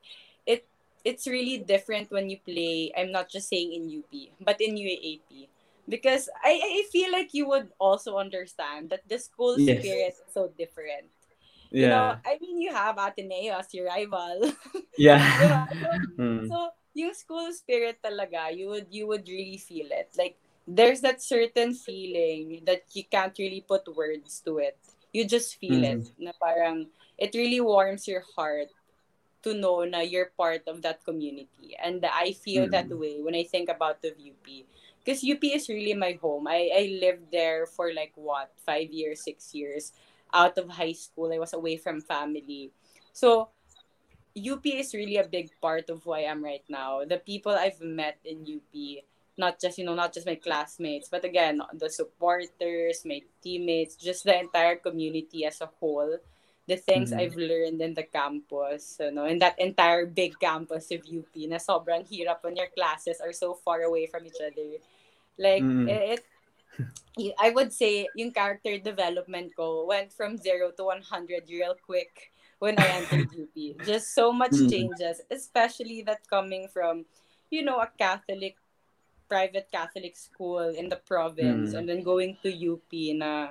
[0.46, 0.62] it
[1.04, 2.90] it's really different when you play.
[2.96, 5.48] I'm not just saying in UP, but in UAAP.
[5.88, 9.78] Because I, I feel like you would also understand that the school Yes.
[9.78, 11.06] spirit is so different.
[11.70, 11.82] Yeah.
[11.82, 14.50] You know, I mean, you have Ateneo as your rival.
[14.98, 15.20] Yeah.
[15.38, 15.46] So,
[16.18, 16.48] Mm.
[16.48, 16.56] so
[16.96, 20.08] yung school spirit talaga, you would you would really feel it.
[20.16, 24.78] Like there's that certain feeling that you can't really put words to it.
[25.12, 25.90] You just feel Mm.
[25.92, 26.02] it.
[26.18, 28.68] Na parang it really warms your heart
[29.42, 31.78] to know na you're part of that community.
[31.78, 32.98] And I feel that Mm.
[32.98, 34.66] way when I think about the UP.
[35.04, 36.50] Because UP is really my home.
[36.50, 39.92] I, I lived there for like what, five years, six years.
[40.34, 42.74] Out of high school, I was away from family.
[43.14, 43.54] So
[44.34, 47.04] UP is really a big part of who I am right now.
[47.06, 49.06] The people I've met in UP,
[49.38, 54.24] not just you know, not just my classmates, but again, the supporters, my teammates, just
[54.24, 56.18] the entire community as a whole.
[56.66, 57.18] The things Mhm.
[57.18, 61.62] I've learned in the campus, you know, in that entire big campus of UP, na
[61.62, 64.82] sobrang hirap when your classes are so far away from each other.
[65.38, 65.86] Like Mm.
[65.86, 71.74] it, it I would say yung character development ko went from zero to 100 real
[71.80, 73.76] quick when I entered UP.
[73.82, 74.68] Just so much Mm.
[74.68, 77.06] changes, especially that coming from,
[77.50, 78.56] you know, a Catholic,
[79.28, 81.78] private Catholic school in the province Mm.
[81.78, 83.50] and then going to UP na,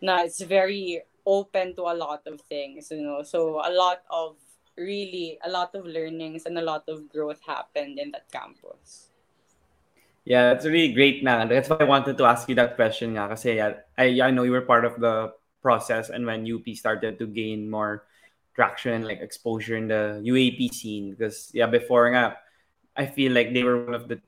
[0.00, 3.22] na it's very open to a lot of things, you know.
[3.22, 4.36] So a lot of,
[4.74, 9.10] really, a lot of learnings and a lot of growth happened in that campus.
[10.24, 11.44] Yeah, that's really great na.
[11.46, 13.34] That's why I wanted to ask you that question nga.
[13.34, 17.18] Kasi yeah, I, I know you were part of the process and when UP started
[17.18, 18.06] to gain more
[18.54, 21.10] traction, like exposure in the UAAP scene.
[21.10, 22.38] Because yeah, before nga,
[22.94, 24.22] I feel like they were one of the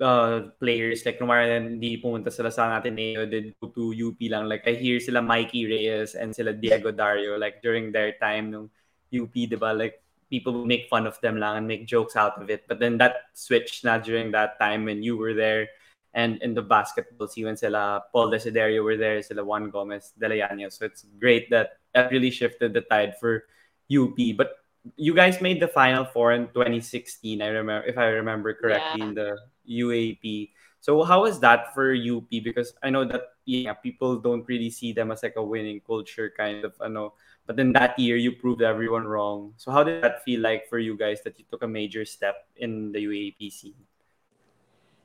[0.00, 1.04] uh, players.
[1.04, 4.48] Like, kumara hindi pumunta sila sa Ateneo, did go to UP lang.
[4.48, 8.70] Like, I hear sila Mikey Reyes and sila Diego Dario, like, during their time nung
[9.12, 9.72] UP, di ba?
[9.72, 12.64] Like, people would make fun of them lang and make jokes out of it.
[12.68, 15.68] But then that switched na during that time when you were there
[16.14, 20.28] and in the basketball scene when sila Paul Desiderio were there, sila Juan Gomez, De
[20.28, 23.44] La So it's great that that really shifted the tide for
[23.90, 24.16] UP.
[24.36, 24.54] But
[24.96, 29.06] you guys made the final four in 2016, I remember if I remember correctly Yeah.
[29.06, 29.36] in the
[29.66, 30.52] UAAP.
[30.80, 32.40] So how was that for UP?
[32.40, 36.32] Because I know that yeah, people don't really see them as like a winning culture
[36.36, 37.14] kind of I know.
[37.46, 39.54] But then that year you proved everyone wrong.
[39.56, 42.46] So how did that feel like for you guys that you took a major step
[42.56, 43.76] in the UAAP scene?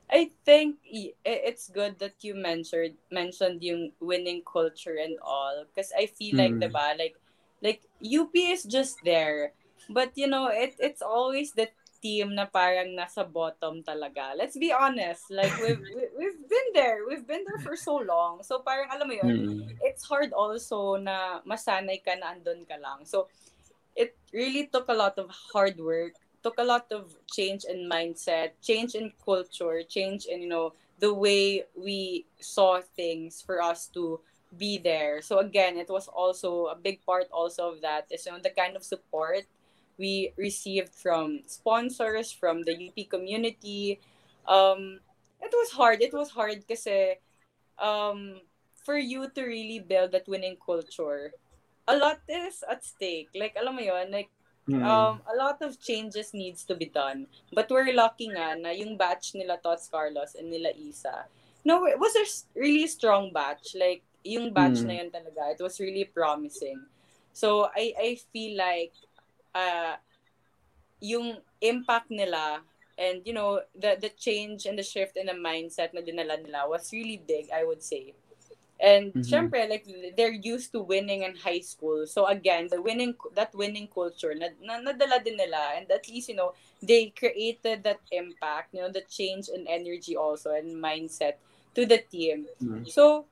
[0.09, 0.77] I think
[1.25, 6.55] it's good that you mentioned mentioned yung winning culture and all because I feel like
[6.55, 6.61] Mm.
[6.61, 7.17] diba like
[7.61, 9.53] like UP is just there
[9.89, 11.69] but you know it it's always the
[12.05, 17.01] team na parang nasa bottom talaga let's be honest like we've we- we've been there
[17.09, 19.73] we've been there for so long so parang alam mo yun Mm.
[19.81, 23.01] it's hard also na masanay ka na andun ka lang.
[23.09, 23.25] So,
[23.95, 26.13] it really took a lot of hard work,
[26.43, 31.13] took a lot of change in mindset, change in culture, change in, you know, the
[31.15, 34.19] way we saw things for us to
[34.51, 35.23] be there.
[35.23, 38.51] So again, it was also a big part also of that is you know the
[38.51, 39.47] kind of support
[39.97, 43.99] we received from sponsors, from the UP community.
[44.47, 44.99] Um,
[45.41, 46.01] it was hard.
[46.01, 47.17] It was hard kasi
[47.79, 48.41] um,
[48.83, 51.31] for you to really build that winning culture,
[51.87, 53.29] a lot is at stake.
[53.35, 54.29] Like, alam mo yun, like,
[54.65, 54.81] Mm.
[54.81, 57.29] um, a lot of changes needs to be done.
[57.53, 61.29] But we're lucky nga na yung batch nila Tots Carlos and nila Isa.
[61.61, 62.25] No, it was a
[62.57, 63.77] really strong batch.
[63.77, 64.87] Like, yung batch Mm.
[64.89, 66.81] na yun talaga, it was really promising.
[67.29, 68.97] So, I, I feel like,
[69.55, 69.95] uh,
[70.99, 72.61] yung impact nila
[72.97, 76.67] and, you know, the, the change and the shift in the mindset na dinala nila
[76.67, 78.13] was really big, I would say.
[78.75, 79.23] And Mhm.
[79.23, 79.87] syempre, like
[80.19, 82.03] they're used to winning in high school.
[82.07, 86.27] So again, the winning that winning culture na, na nadala din nila and at least
[86.27, 86.51] you know
[86.83, 91.39] they created that impact, you know, the change in energy also and mindset
[91.71, 92.51] to the team.
[92.59, 92.83] Mm.
[92.83, 93.31] So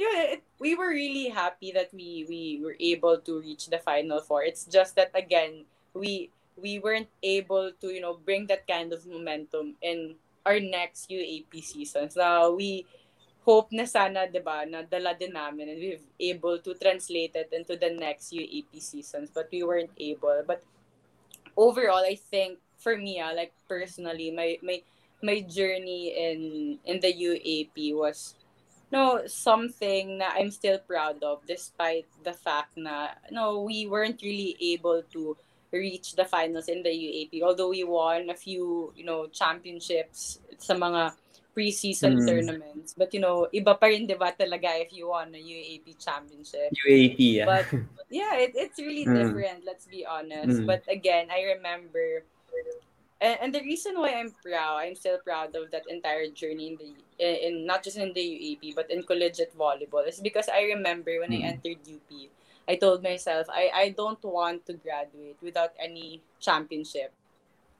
[0.00, 4.24] yeah, it, we were really happy that we we were able to reach the final
[4.24, 4.40] four.
[4.40, 9.04] It's just that again, we we weren't able to, you know, bring that kind of
[9.04, 10.16] momentum in
[10.48, 12.16] our next UAAP seasons.
[12.16, 12.88] Now we
[13.44, 17.52] hope na sana, di ba, na dala din namin and we've able to translate it
[17.52, 20.40] into the next UAAP seasons, but we weren't able.
[20.48, 20.64] But
[21.60, 24.80] overall, I think for me, uh, like personally, my my
[25.20, 26.40] my journey in
[26.88, 28.39] in the UAAP was
[28.90, 34.56] no something that I'm still proud of despite the fact na no we weren't really
[34.74, 35.36] able to
[35.72, 40.74] reach the finals in the UAP although we won a few you know championships sa
[40.74, 41.14] mga
[41.54, 42.26] preseason mm.
[42.26, 46.70] tournaments but you know iba pa rin diba talaga if you won a UAP championship
[46.86, 47.66] UAP yeah but
[48.10, 49.14] yeah it, it's really mm.
[49.14, 50.66] different let's be honest mm.
[50.66, 52.26] but again I remember
[53.20, 56.76] and, and the reason why I'm proud, I'm still proud of that entire journey in
[56.76, 60.62] the in, in not just in the UAAP but in collegiate volleyball is because I
[60.72, 61.44] remember when mm.
[61.44, 62.10] I entered UP,
[62.66, 67.12] I told myself I I don't want to graduate without any championship,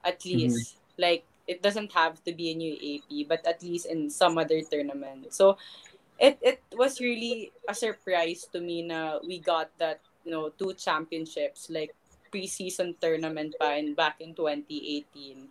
[0.05, 0.37] at mm-hmm.
[0.37, 1.01] least mm-hmm.
[1.01, 5.33] like it doesn't have to be in UAAP but at least in some other tournament.
[5.33, 5.57] So
[6.21, 10.77] it it was really a surprise to me na we got that you know two
[10.77, 11.97] championships like
[12.31, 15.47] preseason tournament pa in back in 2018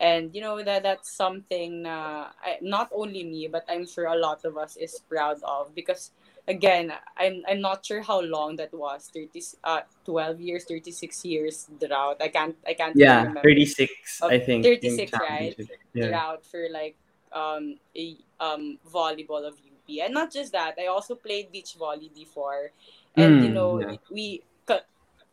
[0.00, 4.16] and you know that that's something na I, not only me but i'm sure a
[4.16, 6.10] lot of us is proud of because
[6.48, 11.68] again i'm i'm not sure how long that was 30 uh 12 years 36 years
[11.78, 12.16] drought.
[12.20, 15.54] I can't i can't yeah 36 i think 36 right?
[15.92, 16.08] yeah.
[16.08, 16.96] drought for like
[17.32, 22.10] um a um volleyball of up and not just that i also played beach volley
[22.14, 22.70] before.
[23.16, 23.96] And mm, you know yeah.
[24.10, 24.42] we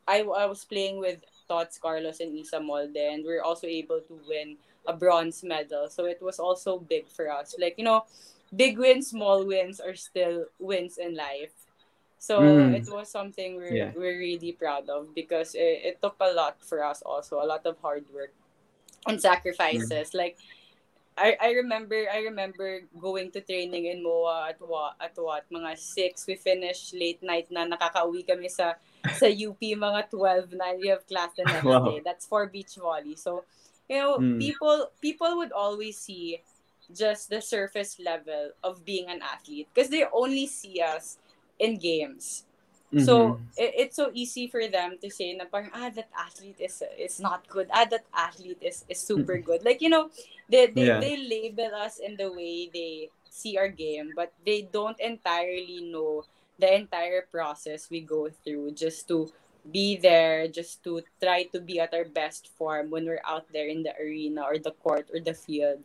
[0.07, 4.01] I, I was playing with Tots Carlos and Isa Molde, and we are also able
[4.01, 5.89] to win a bronze medal.
[5.89, 7.55] So it was also big for us.
[7.59, 8.05] Like, you know,
[8.55, 11.51] big wins, small wins are still wins in life.
[12.19, 12.73] So mm.
[12.73, 13.91] it was something we're, yeah.
[13.95, 17.65] we're really proud of because it, it took a lot for us also, a lot
[17.65, 18.33] of hard work
[19.07, 20.11] and sacrifices.
[20.11, 20.15] Mm.
[20.15, 20.37] Like,
[21.17, 25.73] I, I remember I remember going to training in MOA at what at what mga
[25.73, 28.77] 6 we finished late night na nakakauwi kami sa
[29.17, 31.89] sa UP mga 12 na you have class the next wow.
[31.89, 32.05] day.
[32.05, 33.17] That's for beach volley.
[33.17, 33.49] So,
[33.89, 34.37] you know, mm.
[34.37, 36.45] people people would always see
[36.93, 41.17] just the surface level of being an athlete because they only see us
[41.59, 42.45] in games.
[42.93, 43.03] Mm-hmm.
[43.03, 46.79] So it, it's so easy for them to say na parang, ah that athlete is
[46.95, 47.67] is not good.
[47.73, 49.65] Ah that athlete is is super good.
[49.65, 50.07] Like you know,
[50.49, 50.99] they they, yeah.
[50.99, 56.23] they label us in the way they see our game, but they don't entirely know
[56.57, 59.29] the entire process we go through just to
[59.71, 63.67] be there, just to try to be at our best form when we're out there
[63.67, 65.83] in the arena or the court or the field.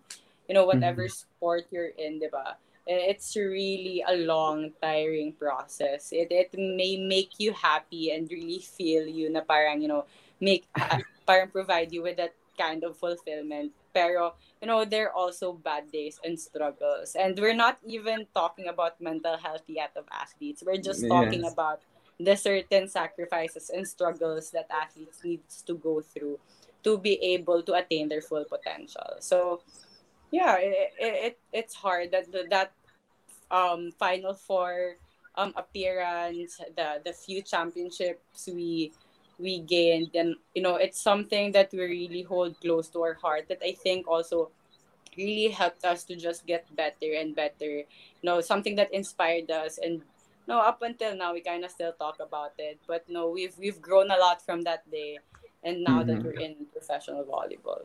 [0.48, 1.36] You know, whatever mm-hmm.
[1.36, 2.54] sport you're in, diba?
[2.86, 6.10] It's really a long, tiring process.
[6.10, 10.04] It, it may make you happy and really feel you na parang, you know,
[10.40, 10.66] make,
[11.26, 13.70] parang provide you with that kind of fulfillment.
[13.92, 17.16] Pero you know, there are also bad days and struggles.
[17.18, 20.62] And we're not even talking about mental health yet of athletes.
[20.64, 21.80] We're just talking about
[22.20, 26.38] the certain sacrifices and struggles that athletes needs to go through
[26.84, 29.18] to be able to attain their full potential.
[29.18, 29.62] So,
[30.30, 32.72] yeah, it, it it's hard that that
[33.50, 34.96] um final four
[35.34, 38.92] um appearance, the the few championships we
[39.42, 43.48] we gained and you know it's something that we really hold close to our heart
[43.48, 44.50] that i think also
[45.18, 47.84] really helped us to just get better and better.
[47.84, 50.00] You know something that inspired us and
[50.48, 53.80] no up until now we kind of still talk about it but no we've we've
[53.82, 55.18] grown a lot from that day
[55.64, 56.08] and now mm-hmm.
[56.08, 57.82] that we're in professional volleyball.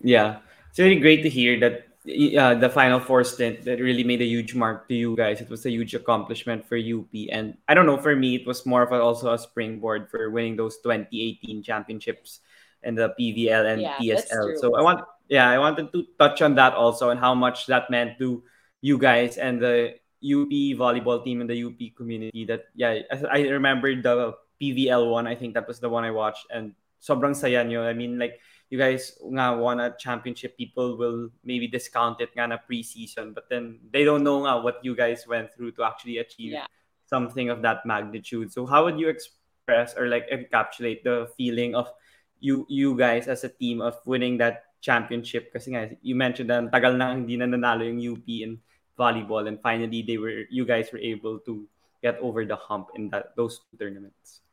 [0.00, 0.38] Yeah.
[0.70, 4.24] It's really great to hear that uh, the final four stint that really made a
[4.24, 5.40] huge mark to you guys.
[5.40, 8.64] It was a huge accomplishment for UP, and I don't know for me, it was
[8.64, 12.40] more of a, also a springboard for winning those 2018 championships
[12.82, 14.56] and the PVL and yeah, PSL.
[14.56, 17.90] So I want, yeah, I wanted to touch on that also and how much that
[17.90, 18.42] meant to
[18.80, 22.44] you guys and the UP volleyball team and the UP community.
[22.44, 25.26] That yeah, I remember the PVL one.
[25.26, 27.84] I think that was the one I watched, and sobrang saya nyo.
[27.84, 32.46] I mean, like you guys nga won a championship, people will maybe discount it nga
[32.46, 36.18] na preseason, but then they don't know nga what you guys went through to actually
[36.18, 36.70] achieve yeah.
[37.10, 38.54] something of that magnitude.
[38.54, 41.90] So how would you express or like encapsulate the feeling of
[42.38, 45.50] you you guys as a team of winning that championship?
[45.52, 48.62] Kasi nga, you mentioned that tagal na hindi na nanalo yung UP in
[48.94, 51.66] volleyball and finally they were you guys were able to
[52.06, 54.46] get over the hump in that those two tournaments.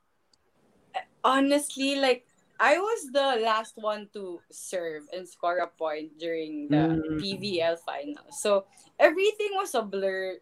[1.24, 2.27] Honestly, like
[2.60, 7.22] I was the last one to serve and score a point during the mm.
[7.22, 8.26] PVL final.
[8.32, 8.66] So
[9.00, 10.38] everything was a blur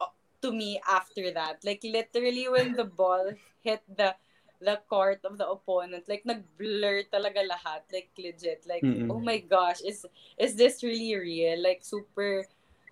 [0.00, 0.12] uh,
[0.42, 1.60] to me after that.
[1.64, 4.16] Like literally when the ball hit the
[4.60, 8.66] the court of the opponent, like nag-blur talaga lahat, like legit.
[8.66, 9.10] Like mm-hmm.
[9.10, 10.02] oh my gosh, is
[10.34, 11.62] is this really real?
[11.62, 12.42] Like super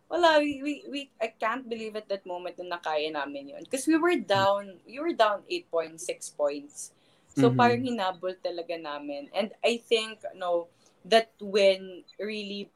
[0.08, 3.62] wala, we, we, we, I can't believe at that moment na nakaya namin yun.
[3.66, 5.98] Because we were down, we were down 8.6
[6.36, 6.92] points.
[7.36, 7.60] So Mhm.
[7.60, 9.28] parang hinabol talaga namin.
[9.36, 10.72] And I think, no,
[11.04, 12.72] that win really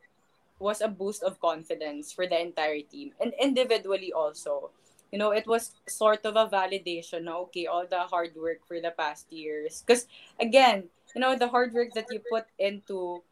[0.61, 4.71] was a boost of confidence for the entire team and individually also.
[5.13, 8.81] You know, it was sort of a validation na, okay, all the hard work for
[8.81, 9.83] the past years.
[9.83, 10.07] Because,
[10.39, 13.23] again, you know, the hard work that you put into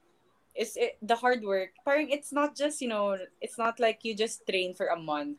[0.55, 1.71] is it, the hard work.
[1.85, 5.39] Parang it's not just, you know, it's not like you just train for a month.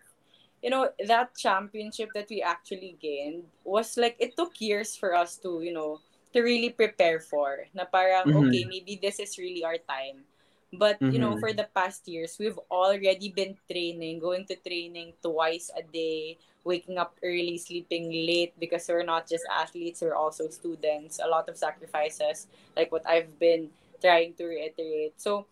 [0.62, 5.38] You know, that championship that we actually gained was like, it took years for us
[5.38, 6.00] to, you know,
[6.34, 7.66] to really prepare for.
[7.74, 8.36] Na parang, Mhm.
[8.46, 10.26] okay, maybe this is really our time.
[10.72, 11.40] But, you know, Mhm.
[11.40, 17.00] for the past years, we've already been training, going to training twice a day, waking
[17.00, 21.18] up early, sleeping late because we're not just athletes, we're also students.
[21.24, 22.46] A lot of sacrifices,
[22.78, 25.18] like what I've been trying to reiterate.
[25.18, 25.48] So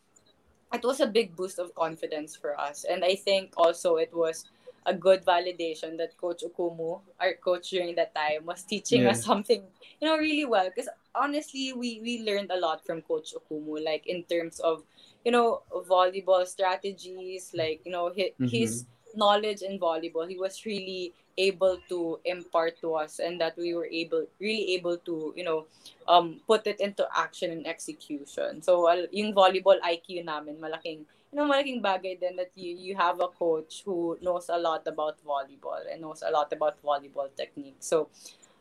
[0.74, 2.84] it was a big boost of confidence for us.
[2.86, 4.46] And I think also it was
[4.88, 9.12] a good validation that Coach Okumu, our coach during that time, was teaching Yeah.
[9.12, 9.62] us something,
[10.00, 10.66] you know, really well.
[10.74, 14.84] Because honestly, we, we learned a lot from Coach Okumu, like in terms of,
[15.26, 15.62] you know,
[15.92, 18.86] volleyball strategies, like, you know, his, his
[19.16, 20.28] knowledge in volleyball.
[20.28, 24.98] He was really able to impart to us and that we were able really able
[24.98, 25.66] to you know
[26.08, 31.48] um put it into action and execution so yung volleyball IQ namin malaking you know
[31.48, 35.84] malaking bagay din that you you have a coach who knows a lot about volleyball
[35.92, 37.80] and knows a lot about volleyball technique.
[37.80, 38.10] So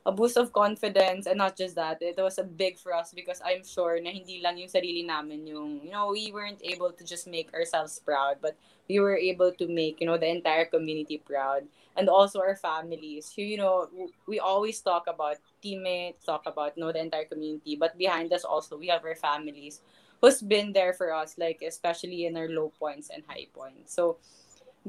[0.06, 3.42] a boost of confidence and not just that it was a big for us because
[3.42, 7.02] I'm sure na hindi lang yung sarili namin yung you know we weren't able to
[7.02, 8.54] just make ourselves proud but
[8.86, 11.66] we were able to make you know the entire community proud.
[11.96, 13.32] And also our families.
[13.34, 13.88] Who you know
[14.28, 18.44] we always talk about teammates talk about you know the entire community but behind us
[18.44, 19.80] also we have our families
[20.26, 24.18] who's been there for us like especially in our low points and high points so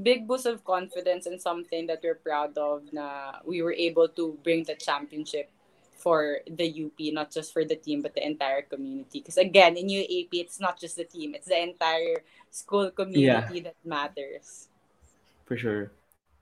[0.02, 4.34] big boost of confidence and something that we're proud of na we were able to
[4.42, 5.50] bring the championship
[5.98, 9.20] for the UP, not just for the team, but the entire community.
[9.20, 12.22] Because again, in UAAP, it's not just the team, it's the entire
[12.52, 14.70] school community that matters.
[15.50, 15.92] For sure.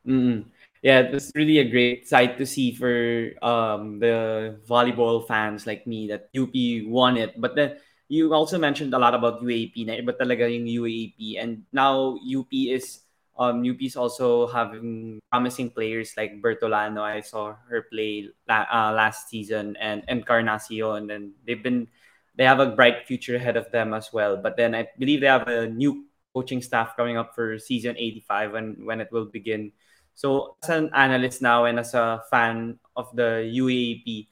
[0.05, 0.45] mm
[0.83, 5.87] Yeah, it was really a great sight to see for um, the volleyball fans like
[5.87, 6.53] me that UP
[6.85, 7.33] won it.
[7.41, 11.41] But then you also mentioned a lot about UAAP na iba talaga yung UAAP.
[11.41, 13.01] And now UP is
[13.37, 17.01] um, UP is also having promising players like Bertolano.
[17.01, 21.87] I saw her play la- uh, last season and Encarnacion, and they've been
[22.35, 24.37] they have a bright future ahead of them as well.
[24.37, 28.51] But then I believe they have a new coaching staff coming up for season 85
[28.51, 29.71] when when it will begin.
[30.15, 34.27] So as an analyst now and as a fan of the UAAP,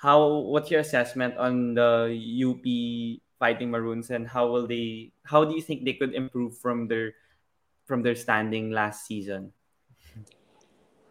[0.00, 2.64] how what's your assessment on the UP
[3.36, 7.12] Fighting Maroons and how will they how do you think they could improve from their
[7.84, 9.52] from their standing last season?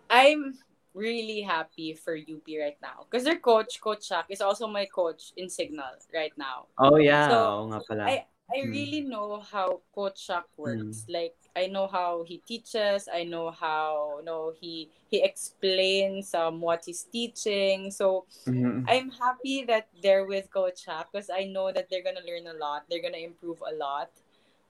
[0.10, 0.58] I'm
[0.98, 5.34] really happy for UP right now because their coach, Coach Shaq, is also my coach
[5.38, 6.66] in Signal right now.
[6.82, 8.04] Oh yeah, So oo nga pala.
[8.10, 8.72] I I Mm.
[8.72, 11.06] really know how Coach Shaq works.
[11.08, 13.08] Like I know how he teaches.
[13.12, 17.91] I know how you know he he explains um what he's teaching.
[17.91, 18.86] So Mhm.
[18.88, 22.58] I'm happy that they're with Coach Shaq because I know that they're gonna learn a
[22.58, 22.86] lot.
[22.89, 24.10] They're gonna improve a lot.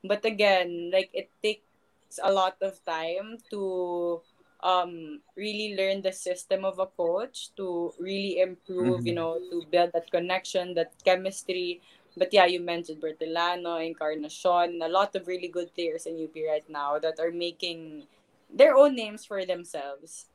[0.03, 4.21] But again, like it takes a lot of time to
[4.61, 9.15] um really learn the system of a coach to really improve, you Mhm.
[9.15, 11.81] know, to build that connection, that chemistry.
[12.19, 16.67] But yeah, you mentioned Bertolano, Encarnacion, a lot of really good players in UP right
[16.69, 18.07] now that are making
[18.51, 20.27] their own names for themselves.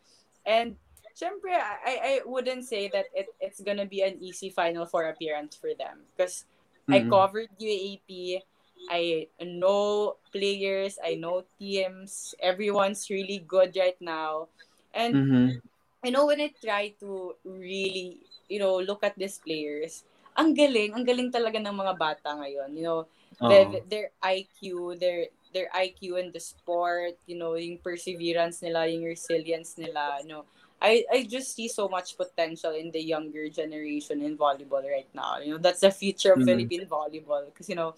[0.46, 0.76] And
[1.14, 5.04] syempre, I, I I wouldn't say that it, it's gonna be an easy Final Four
[5.08, 6.08] appearance for them.
[6.16, 6.46] Because
[6.90, 7.08] I Mm.
[7.08, 8.42] covered UAAP,
[8.90, 14.48] I know players, I know teams, everyone's really good right now.
[14.94, 15.60] And Mhm.
[16.04, 20.04] I know when I try to really, you know, look at these players,
[20.36, 22.70] ang galing, ang galing talaga ng mga bata ngayon.
[22.76, 23.00] You know,
[23.40, 29.04] their, their IQ, their their IQ in the sport, you know, yung perseverance nila, yung
[29.06, 30.44] resilience nila, you know.
[30.82, 35.38] I, I just see so much potential in the younger generation in volleyball right now.
[35.38, 36.44] You know, that's the future of Mhm.
[36.44, 37.94] Philippine volleyball because you know,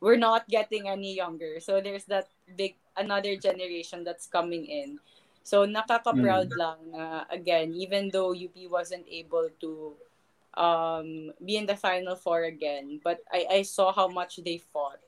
[0.00, 1.60] we're not getting any younger.
[1.60, 4.98] So there's that big another generation that's coming in.
[5.42, 9.94] So nakaka-proud lang na again, even though UP wasn't able to
[10.56, 15.00] um be in the final four again, but I I saw how much they fought.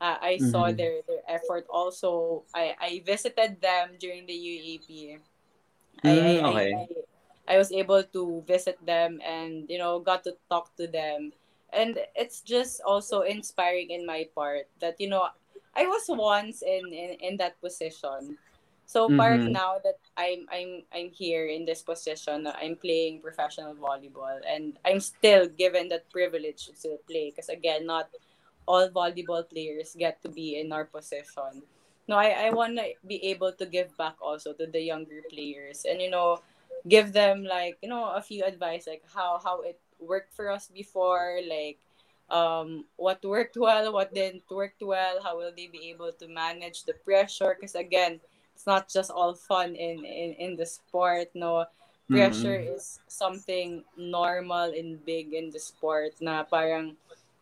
[0.00, 0.76] Uh, I saw Mhm.
[0.76, 2.44] their their effort also.
[2.54, 5.18] I I visited them during the UAAP.
[6.04, 6.72] I, Mm, I, okay.
[6.72, 11.32] I, I was able to visit them and you know got to talk to them
[11.72, 15.28] and it's just also inspiring in my part that you know
[15.76, 18.38] I was once in in, in that position.
[18.90, 19.54] So Mm-hmm.
[19.54, 24.98] now that I'm I'm I'm here in this position, I'm playing professional volleyball and I'm
[25.00, 28.10] still given that privilege to still play because again, not
[28.66, 31.62] all volleyball players get to be in our position.
[32.08, 35.86] No, I I want to be able to give back also to the younger players
[35.86, 36.42] and you know
[36.88, 40.68] give them like you know a few advice like how how it worked for us
[40.68, 41.78] before like
[42.30, 46.84] um what worked well what didn't work well how will they be able to manage
[46.84, 48.20] the pressure because again
[48.60, 51.66] it's not just all fun in in, in the sport no.
[52.12, 52.76] Pressure Mm-mm.
[52.76, 56.96] is something normal and big in the sport na parang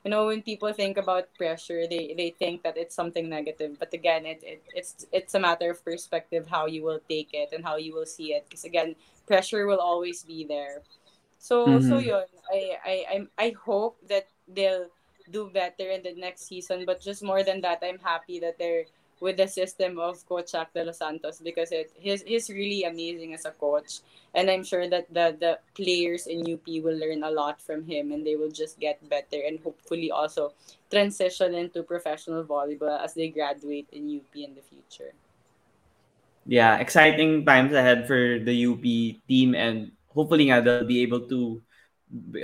[0.05, 3.79] you know when people think about pressure they they think that it's something negative.
[3.79, 7.51] But again it, it it's it's a matter of perspective how you will take it
[7.53, 8.47] and how you will see it.
[8.49, 8.97] Because again
[9.27, 10.85] pressure will always be there.
[11.39, 12.09] So so Mm-hmm.
[12.09, 14.89] yun I I I'm, I hope that they'll
[15.31, 16.85] do better in the next season.
[16.87, 18.87] But just more than that I'm happy that they're
[19.21, 23.35] with the system of Coach Shaq de los Santos because it he's, he's really amazing
[23.35, 24.01] as a coach
[24.35, 28.13] and I'm sure that the the players in UP will learn a lot from him
[28.13, 30.53] and they will just get better and hopefully also
[30.91, 35.13] transition into professional volleyball as they graduate in UP in the future.
[36.49, 38.83] yeah, exciting times ahead for the UP
[39.29, 41.61] team, and hopefully they'll be able to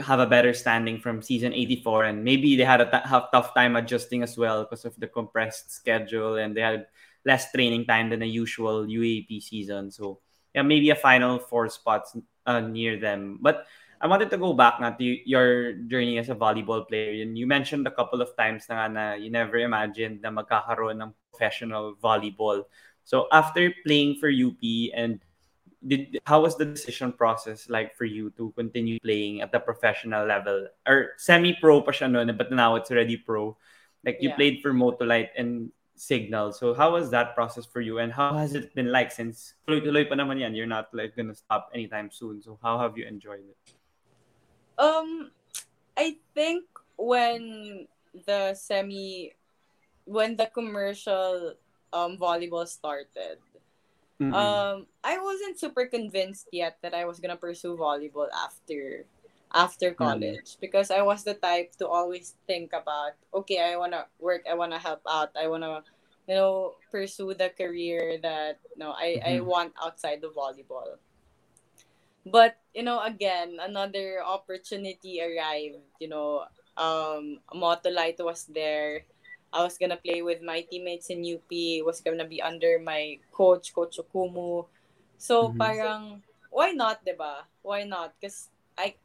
[0.00, 3.54] have a better standing from season 84 and maybe they had a t- have tough
[3.54, 6.86] time adjusting as well because of the compressed schedule and they had
[7.24, 9.90] less training time than a usual UAAP season.
[9.90, 10.20] So
[10.54, 13.38] yeah maybe a final four spots uh, near them.
[13.40, 13.66] But
[14.00, 17.46] I wanted to go back na to your journey as a volleyball player and you
[17.46, 22.68] mentioned a couple of times na, na you never imagined na magkakaroon ng professional volleyball.
[23.04, 24.60] So after playing for UP
[24.92, 25.24] and
[25.86, 30.26] did how was the decision process like for you to continue playing at the professional
[30.26, 30.66] level?
[30.88, 33.56] Or semi-pro pa siya noon but now it's already pro.
[34.04, 34.36] Like you Yeah.
[34.36, 36.52] played for Motolite and Cignal.
[36.52, 38.02] So how was that process for you?
[38.02, 40.52] And how has it been like since tuloy-tuloy pa naman yan?
[40.56, 42.42] You're not like gonna stop anytime soon.
[42.42, 43.58] So how have you enjoyed it?
[44.74, 45.30] Um,
[45.96, 46.66] I think
[46.98, 47.86] when
[48.26, 49.30] the semi,
[50.04, 51.54] when the commercial
[51.94, 53.38] um volleyball started,
[54.20, 54.68] Mm-mm.
[54.70, 59.06] um, I wasn't super convinced yet that I was gonna pursue volleyball after
[59.54, 64.42] after college because I was the type to always think about okay, I wanna work,
[64.50, 65.84] I wanna help out, I wanna
[66.28, 69.46] you know pursue the career that you know I I Mhm.
[69.46, 70.98] want outside the volleyball.
[72.26, 75.82] But you know, again, another opportunity arrived.
[75.98, 76.44] You know,
[76.76, 79.04] um, Motolite was there.
[79.54, 81.50] I was gonna play with my teammates in UP.
[81.86, 84.66] Was gonna be under my coach, Coach Okumu.
[85.14, 85.58] So Mhm.
[85.62, 86.02] parang
[86.50, 87.46] why not, 'di ba?
[87.62, 88.18] Why not?
[88.18, 88.98] Because I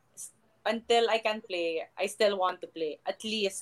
[0.65, 2.97] until I can play, I still want to play.
[3.05, 3.61] At least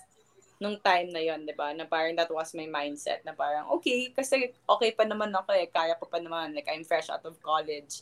[0.63, 1.75] nung time na yon, 'di ba?
[1.75, 5.69] Na parang that was my mindset na parang okay kasi okay pa naman ako eh,
[5.69, 8.01] kaya ko pa naman like I'm fresh out of college.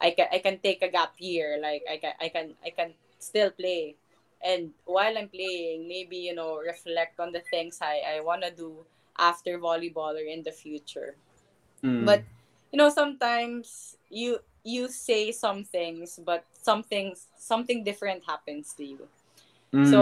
[0.00, 1.58] I can I can take a gap year.
[1.60, 3.98] Like I can I can I can still play.
[4.44, 8.84] And while I'm playing, maybe you know reflect on the things I I wanna do
[9.18, 11.16] after volleyball or in the future.
[11.82, 12.04] Mm.
[12.04, 12.22] But
[12.70, 19.08] you know sometimes you you say some things, but something something different happens to you.
[19.74, 19.90] Mm.
[19.90, 20.00] So,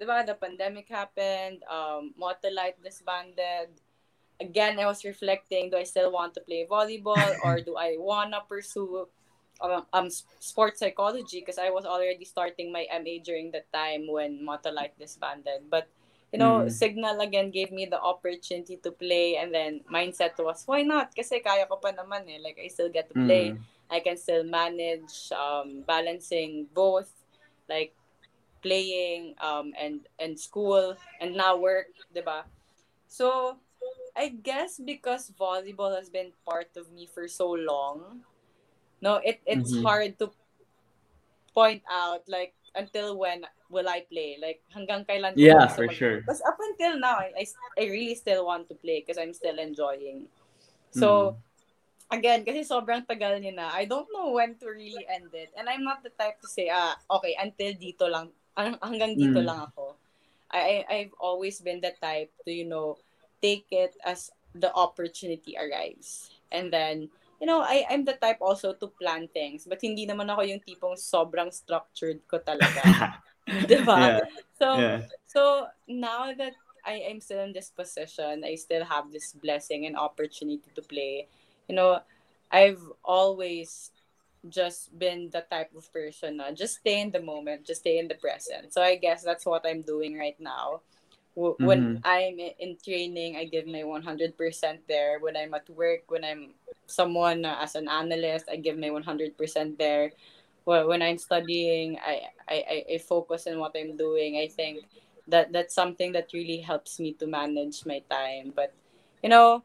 [0.00, 3.68] di ba, the pandemic happened, um, Motolite disbanded.
[4.40, 8.32] Again, I was reflecting, do I still want to play volleyball or do I want
[8.32, 9.04] to pursue
[9.60, 10.08] um, um,
[10.40, 11.40] sports psychology?
[11.40, 15.68] Because I was already starting my MA during the time when Motolite disbanded.
[15.70, 15.88] But,
[16.32, 16.72] you know, Mm.
[16.72, 21.14] Cignal again gave me the opportunity to play and then mindset was, why not?
[21.14, 22.40] Kasi kaya ko pa naman eh.
[22.40, 23.52] Like, I still get to play.
[23.52, 23.58] Mm.
[23.90, 27.10] I can still manage um, balancing both
[27.68, 27.92] like
[28.62, 32.46] playing um, and and school and now work, 'di ba?
[33.10, 33.58] So
[34.14, 38.22] I guess because volleyball has been part of me for so long,
[39.00, 39.82] no, it it's Mhm.
[39.82, 40.30] hard to
[41.52, 44.38] point out like until when will I play?
[44.38, 46.20] Like hanggang kailan Yeah, for mag- sure.
[46.22, 47.46] Because up until now, I,
[47.78, 50.26] I, really still want to play because I'm still enjoying.
[50.26, 50.98] Mm.
[50.98, 51.36] So,
[52.10, 55.54] again, kasi sobrang tagal niya na, I don't know when to really end it.
[55.54, 59.38] And I'm not the type to say, ah, okay, until dito lang, hang- hanggang dito
[59.38, 59.46] Mm.
[59.46, 59.94] lang ako.
[60.50, 62.98] I, I, I've always been the type to, you know,
[63.38, 66.34] take it as the opportunity arrives.
[66.50, 67.06] And then,
[67.40, 69.64] you know, I, I'm the type also to plan things.
[69.66, 73.16] But hindi naman ako yung tipong sobrang structured ko talaga.
[73.70, 73.98] diba?
[73.98, 74.20] yeah.
[74.60, 75.00] So, Yeah.
[75.26, 75.42] so
[75.88, 80.68] now that I am still in this position, I still have this blessing and opportunity
[80.74, 81.28] to play.
[81.68, 82.00] You know,
[82.52, 83.90] I've always
[84.48, 88.08] just been the type of person na just stay in the moment, just stay in
[88.08, 88.72] the present.
[88.72, 90.80] So I guess that's what I'm doing right now.
[91.36, 91.96] W- When mm-hmm.
[92.04, 95.18] I'm in training, I give my 100% there.
[95.20, 96.54] When I'm at work, when I'm
[96.86, 100.12] someone uh, as an analyst, I give my 100% there.
[100.64, 104.36] Well, when I'm studying, I, I, I- I focus on what I'm doing.
[104.36, 104.84] I think
[105.28, 108.52] that that's something that really helps me to manage my time.
[108.54, 108.74] But,
[109.22, 109.64] you know,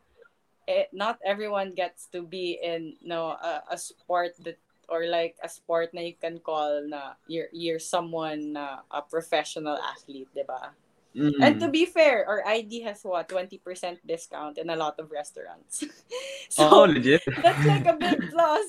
[0.68, 4.58] it, not everyone gets to be in you know, a, a sport that
[4.90, 9.78] or like a sport na you can call na you're you're someone na a professional
[9.82, 10.74] athlete, 'di ba?
[11.16, 11.72] And to Mm.
[11.72, 13.64] be fair, our ID has what 20%
[14.04, 15.80] discount in a lot of restaurants.
[16.60, 17.24] Oh, so legit.
[17.42, 18.68] that's like a big plus.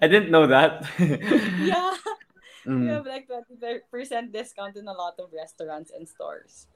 [0.00, 0.84] I didn't know that.
[1.60, 1.92] yeah.
[2.66, 2.90] We Mm.
[2.90, 6.66] have like 20% discount in a lot of restaurants and stores.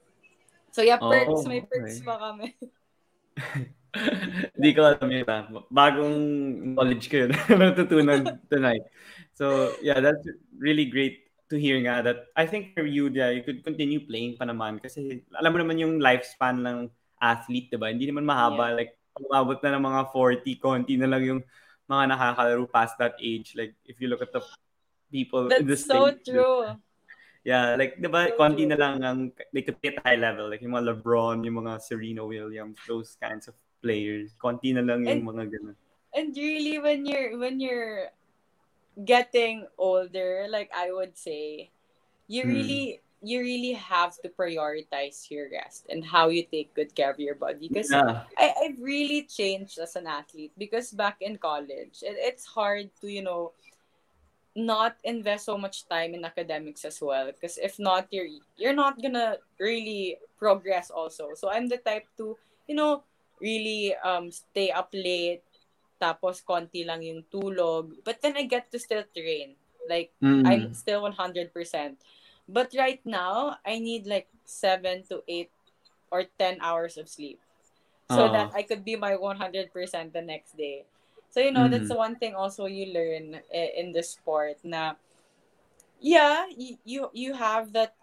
[0.71, 1.43] So yeah, perks.
[1.43, 2.07] Oh, May perks okay.
[2.07, 2.55] pa kami.
[4.55, 5.51] Hindi ko alam yun ah.
[5.67, 6.15] Bagong
[6.79, 7.35] knowledge ko yun.
[7.35, 8.87] Natutunan tonight.
[9.35, 10.23] So, yeah, that's
[10.55, 14.39] really great to hear nga that I think for you, yeah, you could continue playing
[14.39, 16.79] pa naman kasi alam mo naman yung lifespan ng
[17.21, 17.91] athlete, di ba?
[17.91, 18.73] Hindi naman mahaba.
[18.73, 21.41] Like, umabot na ng mga 40, konti na lang yung
[21.91, 23.53] mga nakakalaro past that age.
[23.59, 24.41] Like, if you look at the
[25.11, 26.79] people in the That's so States, true.
[27.43, 28.73] Yeah, like, di ba, So konti true.
[28.73, 29.19] na lang ang,
[29.53, 30.49] they could at high level.
[30.49, 34.33] Like, yung mga LeBron, yung mga Serena Williams, those kinds of players.
[34.39, 35.77] Konti na lang yung And mga ganun.
[36.11, 38.11] and really when you're when you're
[39.05, 41.71] getting older, like I would say,
[42.29, 42.49] you Mm.
[42.49, 47.19] really you really have to prioritize your rest and how you take good care of
[47.21, 48.23] your body because Yeah.
[48.37, 53.09] I, I've really changed as an athlete because back in college it, it's hard to
[53.09, 53.53] you know
[54.57, 58.27] not invest so much time in academics as well because if not you're
[58.57, 62.37] you're not gonna really progress also so i'm the type to
[62.67, 63.03] you know
[63.41, 65.43] really um stay up late
[66.01, 69.55] tapos konti lang yung tulog but then i get to still train
[69.87, 70.11] like
[70.49, 70.75] i'm Mm.
[70.75, 71.53] still 100%
[72.49, 75.53] but right now i need like 7 to 8
[76.11, 77.39] or 10 hours of sleep
[78.11, 78.33] so Oo.
[78.35, 79.71] that I could be my 100%
[80.13, 80.83] the next day.
[81.31, 81.95] So you know that's Mm.
[81.95, 84.99] the one thing also you learn in the sport na
[86.03, 87.95] yeah, you you, you have that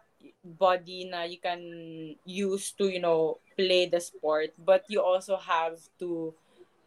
[0.48, 5.76] body na you can use to you know play the sport but you also have
[6.00, 6.32] to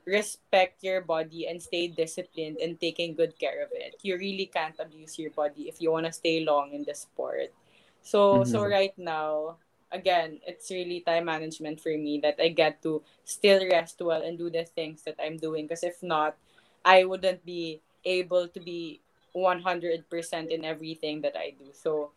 [0.06, 3.96] respect your body and stay disciplined and taking good care of it.
[4.02, 7.52] You really can't abuse your body if you want to stay long in the sport.
[8.02, 8.68] So so Mhm.
[8.68, 9.56] right now
[9.92, 14.38] again, it's really time management for me that I get to still rest well and
[14.38, 16.36] do the things that I'm doing because if not,
[16.84, 19.00] I wouldn't be able to be
[19.32, 21.70] 100% in everything that I do.
[21.72, 22.12] So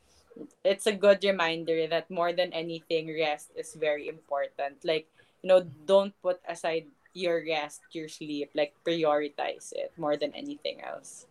[0.64, 4.84] it's a good reminder that more than anything rest is very important.
[4.84, 5.08] Like,
[5.42, 10.82] you know, don't put aside your rest, your sleep, like prioritize it more than anything
[10.82, 11.26] else.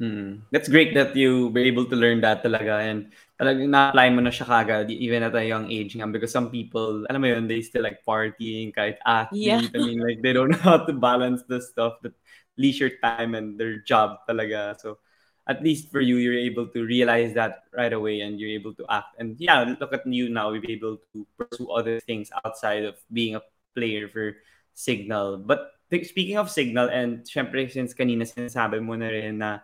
[0.00, 0.42] Mm.
[0.50, 4.34] That's great that you were able to learn that talaga and talagang na-apply mo na
[4.34, 7.62] siya kagad even at a young age nga because some people, alam mo yun, they
[7.62, 8.98] still like partying kahit
[9.30, 9.62] Yeah.
[9.62, 12.10] I mean, like they don't know how to balance the stuff, the
[12.58, 14.74] leisure time and their job talaga.
[14.82, 14.98] So
[15.46, 18.84] at least for you, you're able to realize that right away and you're able to
[18.90, 19.14] act.
[19.18, 23.36] And yeah, look at you now, be able to pursue other things outside of being
[23.36, 23.42] a
[23.76, 24.34] player for
[24.76, 25.46] Cignal.
[25.46, 25.70] But
[26.02, 29.60] speaking of Cignal, and syempre since kanina sinasabi mo na rin na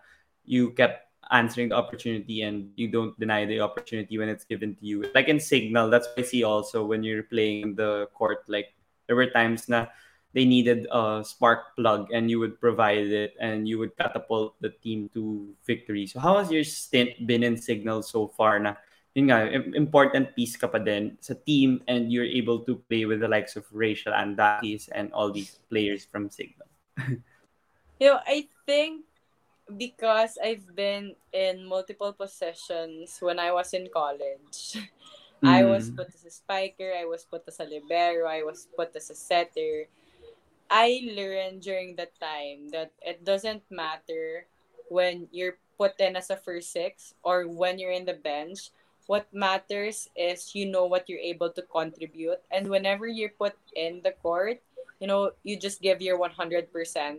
[0.46, 4.84] you kept answering the opportunity and you don't deny the opportunity when it's given to
[4.86, 5.04] you.
[5.14, 8.42] Like in Cignal, that's what I see also when you're playing the court.
[8.48, 8.74] Like
[9.06, 9.86] there were times na
[10.32, 14.70] they needed a spark plug and you would provide it and you would catapult the
[14.70, 16.06] team to victory.
[16.06, 18.74] So how has your stint been in Cignal so far na
[19.14, 23.20] yun nga, important piece ka pa din sa team and you're able to play with
[23.20, 26.68] the likes of Rachel Anne Daquis and all these players from Cignal.
[28.00, 29.04] You know, I think
[29.76, 34.78] because I've been in multiple positions when I was in college.
[35.44, 35.96] I was Mm.
[35.96, 39.16] put as a spiker, I was put as a libero, I was put as a
[39.16, 39.88] setter.
[40.70, 44.46] I learned during that time that it doesn't matter
[44.88, 48.70] when you're put in as a first six or when you're in the bench.
[49.10, 52.38] What matters is you know what you're able to contribute.
[52.50, 54.62] And whenever you're put in the court,
[55.02, 57.18] you know, you just give your 100%.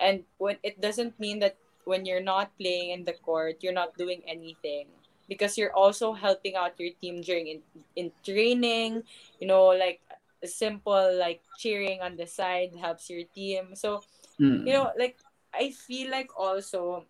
[0.00, 3.96] And when it doesn't mean that when you're not playing in the court, you're not
[3.96, 4.86] doing anything
[5.28, 7.60] because you're also helping out your team during in,
[7.96, 9.02] in training,
[9.38, 10.00] you know, like
[10.42, 13.74] a simple like cheering on the side helps your team.
[13.74, 14.02] So,
[14.40, 14.66] Mm.
[14.66, 15.18] you know, like
[15.54, 17.04] I feel like also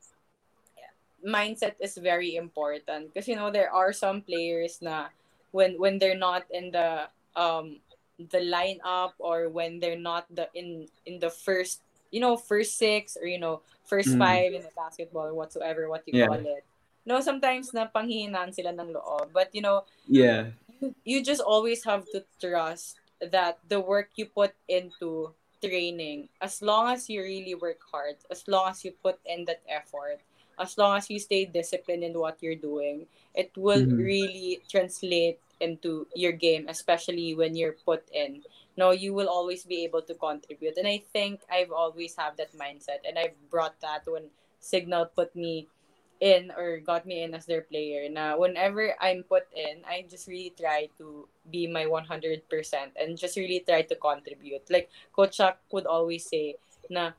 [1.24, 5.08] mindset is very important because you know there are some players na
[5.50, 7.06] when when they're not in the
[7.38, 7.78] um
[8.18, 13.16] the lineup or when they're not the in in the first you know first six
[13.16, 14.18] or you know first Mm.
[14.18, 16.26] five in the basketball or whatsoever what you Yeah.
[16.26, 16.64] call it
[17.04, 19.34] no, sometimes na panghihinaan sila ng loob.
[19.34, 20.54] But, you know, yeah.
[20.80, 26.62] you, you just always have to trust that the work you put into training, as
[26.62, 30.18] long as you really work hard, as long as you put in that effort,
[30.58, 33.96] as long as you stay disciplined in what you're doing, it will mm-hmm.
[33.96, 38.42] really translate into your game, especially when you're put in.
[38.76, 40.76] No, you will always be able to contribute.
[40.76, 44.28] And I think I've always have that mindset and I've brought that when
[44.60, 45.68] Cignal put me
[46.22, 50.28] in or got me in as their player na whenever I'm put in, I just
[50.28, 52.46] really try to be my 100%
[52.94, 54.62] and just really try to contribute.
[54.70, 56.56] Like Coach Shaq would always say
[56.88, 57.12] na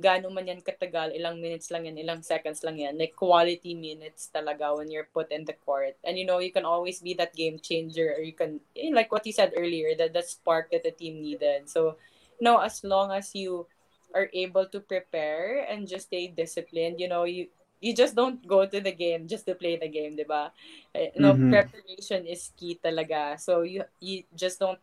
[0.00, 2.96] gaano man yan katagal, ilang minutes lang yan, ilang seconds lang yan.
[2.96, 6.00] Like quality minutes talaga when you're put in the court.
[6.02, 9.12] And you know, you can always be that game changer or you can, eh, like
[9.12, 11.68] what you said earlier, that the spark that the team needed.
[11.68, 12.00] So,
[12.40, 13.68] you know, as long as you
[14.16, 18.66] are able to prepare and just stay disciplined, you know, you you just don't go
[18.66, 20.52] to the game just to play the game, di ba?
[20.92, 21.48] Eh, no, mm-hmm.
[21.48, 23.40] preparation is key talaga.
[23.40, 24.80] So you you just don't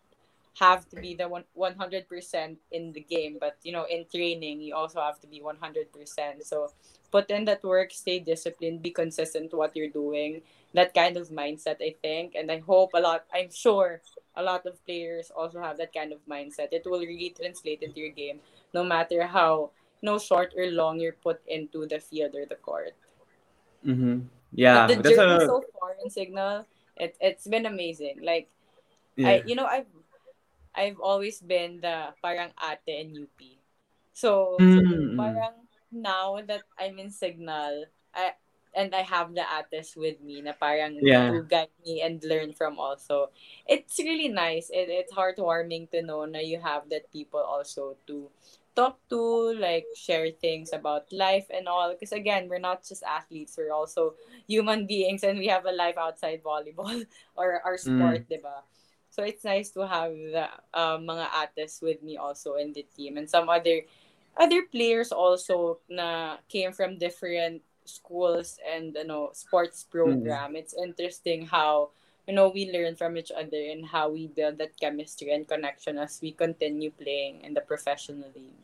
[0.60, 4.76] have to be the one 100% in the game, but you know, in training, you
[4.76, 6.44] also have to be 100%.
[6.44, 6.72] So
[7.12, 10.42] put in that work, stay disciplined, be consistent what you're doing.
[10.74, 13.26] That kind of mindset, I think, and I hope a lot.
[13.34, 14.02] I'm sure
[14.36, 16.70] a lot of players also have that kind of mindset.
[16.72, 18.40] It will really translate into your game,
[18.74, 22.94] no matter how no short or long you're put into the field or the court.
[23.86, 24.28] Mm-hmm.
[24.54, 25.48] Yeah, but the journey a...
[25.48, 26.66] so far in Cignal,
[26.98, 28.22] it it's been amazing.
[28.22, 28.50] Like,
[29.16, 29.30] yeah.
[29.30, 29.90] I you know I've
[30.78, 33.42] I've always been the parang ate in UP.
[34.14, 35.18] So mm-hmm.
[35.18, 38.38] parang now that I'm in Cignal, I
[38.78, 41.34] and I have the ates with me na parang yeah.
[41.34, 43.34] to guide me and learn from also.
[43.66, 44.70] It's really nice.
[44.70, 48.30] It, it's heartwarming to know na you have that people also to
[48.78, 51.90] talk to, like share things about life and all.
[51.90, 54.14] Because again, we're not just athletes, we're also
[54.46, 57.02] human beings and we have a life outside volleyball
[57.36, 57.90] or our mm.
[57.90, 58.30] sport, mm.
[58.30, 58.62] diba?
[59.18, 60.46] So it's nice to have the
[60.78, 63.82] uh, mga ates with me also in the team and some other
[64.38, 70.54] other players also na came from different schools and you know sports program.
[70.54, 70.62] Mm.
[70.62, 71.90] It's interesting how
[72.30, 75.98] you know we learn from each other and how we build that chemistry and connection
[75.98, 78.62] as we continue playing in the professional league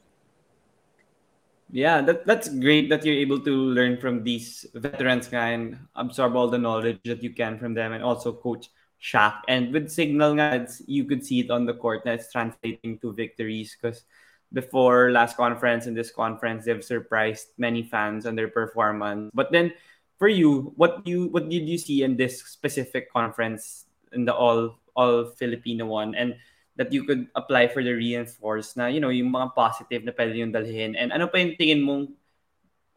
[1.74, 6.48] yeah, that that's great that you're able to learn from these veterans and absorb all
[6.48, 8.70] the knowledge that you can from them and also coach
[9.04, 9.44] Shaq.
[9.52, 13.76] And with Cignal guys, you could see it on the court that's translating to victories
[13.76, 14.08] because
[14.56, 19.30] before last conference and this conference they've surprised many fans on their performance.
[19.36, 19.76] But then
[20.16, 24.80] for you, what you what did you see in this specific conference in the all
[24.96, 26.16] all Filipino one?
[26.16, 26.40] And
[26.80, 30.40] that you could apply for the reinforce na, you know, yung mga positive na pwede
[30.40, 30.98] yung dalhin?
[30.98, 32.16] And ano pa yung tingin mong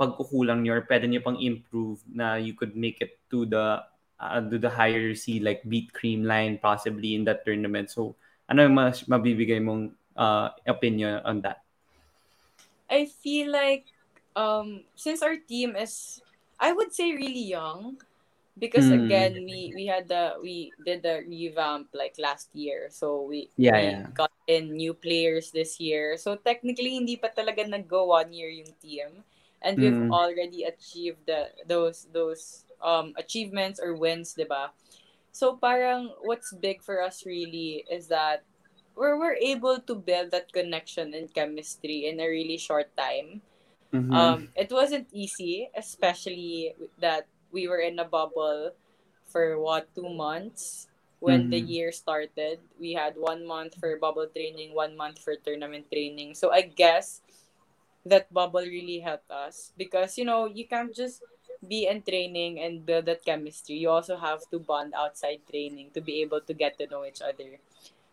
[0.01, 3.81] pagkukulang nyo or pwede nyo pang improve na you could make it to the
[4.21, 7.91] uh, to the higher C like beat cream line possibly in that tournament.
[7.91, 8.17] So,
[8.49, 11.63] ano yung mas mabibigay mong uh, opinion on that?
[12.91, 13.87] I feel like
[14.35, 16.23] um, since our team is,
[16.61, 17.99] I would say really young,
[18.59, 19.05] because mm.
[19.05, 23.77] again we we had the we did the revamp like last year so we, yeah,
[23.77, 24.07] we yeah.
[24.17, 28.73] got in new players this year so technically hindi pa talaga nag-go one year yung
[28.81, 29.25] team
[29.61, 30.13] and we've mm.
[30.13, 34.71] already achieved the those those um achievements or wins diba
[35.33, 38.45] so parang what's big for us really is that
[38.97, 43.41] we're, we're able to build that connection and chemistry in a really short time
[43.93, 44.13] mm-hmm.
[44.13, 48.73] um it wasn't easy especially that we were in a bubble
[49.27, 51.51] for what two months when mm-hmm.
[51.51, 52.61] the year started.
[52.79, 56.35] We had one month for bubble training, one month for tournament training.
[56.35, 57.21] So I guess
[58.05, 61.23] that bubble really helped us because you know you can't just
[61.69, 63.77] be in training and build that chemistry.
[63.77, 67.23] You also have to bond outside training to be able to get to know each
[67.23, 67.59] other.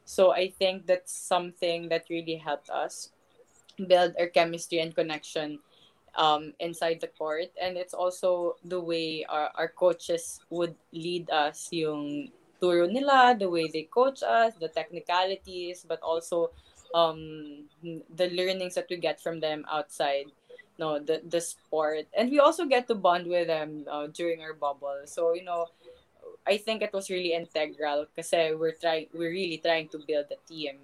[0.06, 3.12] So I think that's something that really helped us
[3.88, 5.60] build our chemistry and connection
[6.16, 7.51] um, inside the court.
[7.62, 12.30] And it's also the way our, our coaches would lead us, yung
[12.62, 16.51] turo nila, the way they coach us, the technicalities, but also
[16.93, 20.26] um, the learnings that we get from them outside
[20.80, 22.07] no the, the sport.
[22.17, 25.01] And we also get to bond with them uh, during our bubble.
[25.05, 25.67] So you know
[26.47, 30.39] i think it was really integral because we're trying we're really trying to build a
[30.47, 30.76] team.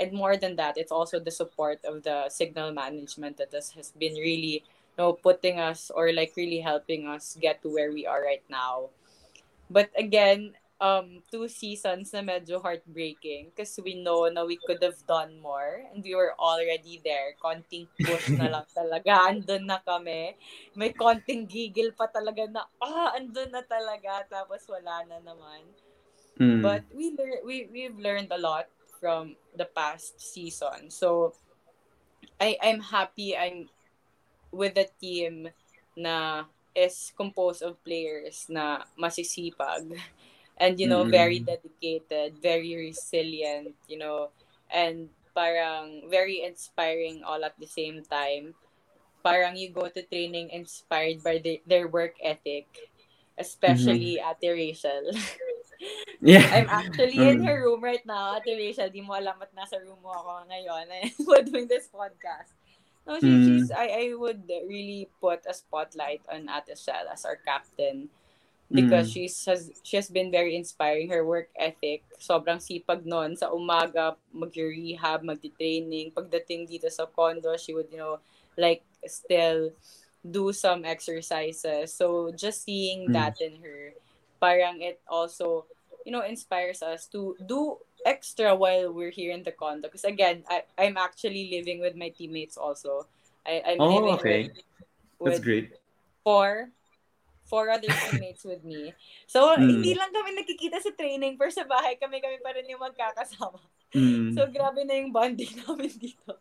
[0.00, 3.90] And more than that it's also the support of the signal management that has, has
[3.90, 4.62] been really
[4.98, 8.90] know, putting us or like really helping us get to where we are right now.
[9.70, 14.98] But again, um two seasons na medyo heartbreaking because we know na we could have
[15.10, 17.34] done more and we were already there.
[17.42, 19.26] Konting push na lang talaga.
[19.26, 20.38] Andun na kami.
[20.78, 24.22] May konting gigil pa talaga na, ah, andun na talaga.
[24.30, 25.66] Tapos wala na naman.
[26.38, 26.62] Mm.
[26.62, 28.70] But we lear- we we've learned a lot
[29.02, 30.94] from the past season.
[30.94, 31.34] So
[32.38, 33.66] I I'm happy I'm
[34.54, 35.50] with a team
[35.98, 36.46] na
[36.78, 39.98] is composed of players na masisipag
[40.58, 41.10] and you know Mm-mm.
[41.10, 44.30] very dedicated, very resilient, you know,
[44.70, 48.54] and parang very inspiring all at the same time.
[49.24, 52.66] Parang you go to training inspired by the, their work ethic,
[53.38, 55.10] especially at the Rachel.
[56.22, 56.46] yeah.
[56.50, 57.46] I'm actually in Mm.
[57.46, 58.36] her room right now.
[58.36, 60.86] Ate Rachel, di mo alam at nasa room mo ako ngayon.
[61.26, 62.54] We're doing this podcast.
[63.06, 63.44] No, she, Mm.
[63.44, 68.08] she's, I, I would really put a spotlight on Ate Shell as our captain
[68.70, 69.12] because Mm.
[69.12, 74.16] she's has she has been very inspiring her work ethic sobrang sipag noon sa umaga
[74.32, 78.20] mag-rehab magti-training pagdating dito sa condo she would you know
[78.60, 79.72] like still
[80.20, 83.12] do some exercises so just seeing Mm.
[83.12, 83.96] that in her
[84.40, 85.64] parang it also
[86.04, 90.44] you know inspires us to do extra while we're here in the condo because again
[90.48, 93.08] I, I'm actually living with my teammates also
[93.46, 94.50] I, I'm Oh, living okay.
[94.50, 94.64] with,
[95.24, 95.72] That's with great.
[96.24, 96.70] four
[97.48, 98.92] four other teammates with me.
[99.24, 99.80] So, Mm.
[99.80, 103.58] hindi lang kami nakikita sa training, pero sa bahay kami-kami pa rin yung magkakasama.
[103.96, 104.36] Mm.
[104.36, 106.36] So, grabe na yung bonding namin dito.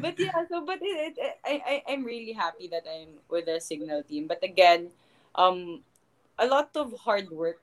[0.00, 3.60] But yeah, so, but it, it, I, I, I'm really happy that I'm with the
[3.60, 4.26] Signal team.
[4.26, 4.90] But again,
[5.36, 5.84] um,
[6.36, 7.60] a lot of hard work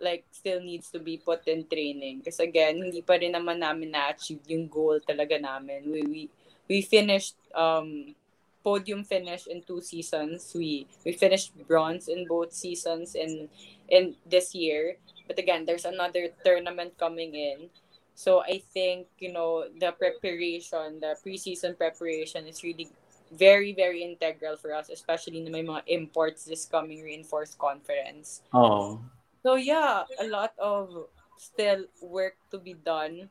[0.00, 2.22] like still needs to be put in training.
[2.24, 5.84] Kasi again, hindi pa rin naman namin na-achieve yung goal talaga namin.
[5.84, 6.22] We, we,
[6.64, 8.16] we finished um,
[8.62, 10.52] podium finish in two seasons.
[10.54, 13.48] We we finished bronze in both seasons in
[13.88, 14.96] in this year.
[15.26, 17.70] But again, there's another tournament coming in.
[18.14, 22.90] So I think, you know, the preparation, the preseason preparation is really
[23.32, 28.42] very, very integral for us, especially na may mga imports this coming reinforced conference.
[28.52, 29.00] Oh.
[29.42, 31.08] So yeah, a lot of
[31.38, 33.30] still work to be done.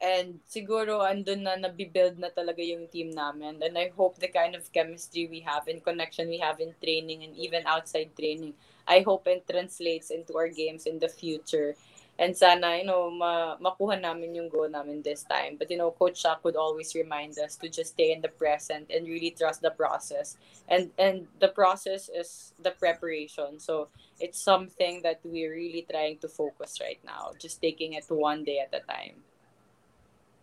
[0.00, 3.60] And siguro andun na nabibuild na talaga yung team namin.
[3.60, 7.22] And I hope the kind of chemistry we have and connection we have in training
[7.22, 8.56] and even outside training,
[8.88, 11.76] I hope it translates into our games in the future.
[12.20, 15.56] And sana, you know, ma makuha namin yung goal namin this time.
[15.56, 18.88] But, you know, Coach Shaq would always remind us to just stay in the present
[18.92, 20.36] and really trust the process.
[20.68, 23.60] And and the process is the preparation.
[23.60, 23.88] So,
[24.20, 27.32] it's something that we're really trying to focus right now.
[27.40, 29.24] Just taking it one day at a time.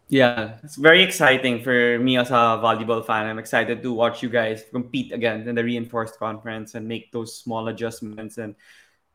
[0.08, 3.28] Yeah, it's very exciting for me as a volleyball fan.
[3.28, 7.36] I'm excited to watch you guys compete again in the reinforced conference and make those
[7.36, 8.56] small adjustments and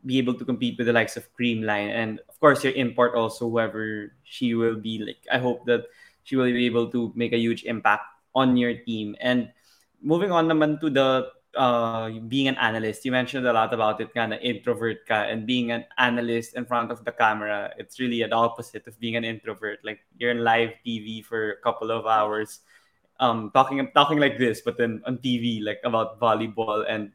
[0.04, 3.48] be able to compete with the likes of Creamline and of course your import also
[3.48, 5.86] whoever she will be like I hope that
[6.24, 8.02] she will be able to make a huge impact
[8.34, 9.48] on your team and
[10.02, 14.08] moving on naman to the uh being an analyst you mentioned a lot about it
[14.14, 18.22] kind of introvert ka and being an analyst in front of the camera it's really
[18.22, 19.78] an opposite of being an introvert.
[19.84, 22.60] Like you're in live TV for a couple of hours
[23.20, 27.12] um talking talking like this but then on TV like about volleyball and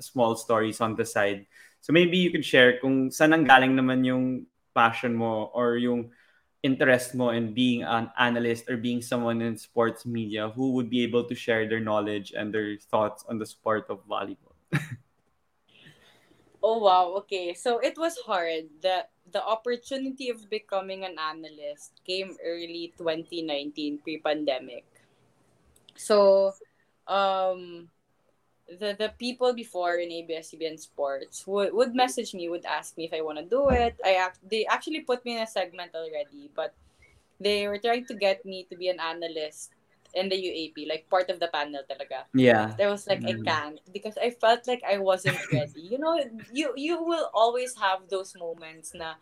[0.00, 1.46] small stories on the side.
[1.80, 6.10] So maybe you could share kung saan ang galing naman yung passion mo or yung
[6.62, 11.02] interest mo in being an analyst or being someone in sports media who would be
[11.02, 14.54] able to share their knowledge and their thoughts on the sport of volleyball.
[16.62, 17.54] Oh wow, okay.
[17.54, 18.66] So it was hard.
[18.82, 24.84] The the opportunity of becoming an analyst came early 2019 pre-pandemic.
[25.94, 26.52] So
[27.06, 27.88] um
[28.68, 33.14] the the people before in ABS-CBN Sports would, would message me, would ask me if
[33.16, 33.96] I want to do it.
[34.04, 36.74] I act they actually put me in a segment already, but
[37.40, 39.72] they were trying to get me to be an analyst
[40.14, 42.24] in the UAAP, like part of the panel talaga.
[42.34, 42.72] Yeah.
[42.78, 43.40] I was like, Mm.
[43.40, 45.80] I can't because I felt like I wasn't ready.
[45.84, 46.20] You know,
[46.52, 49.16] you you will always have those moments na,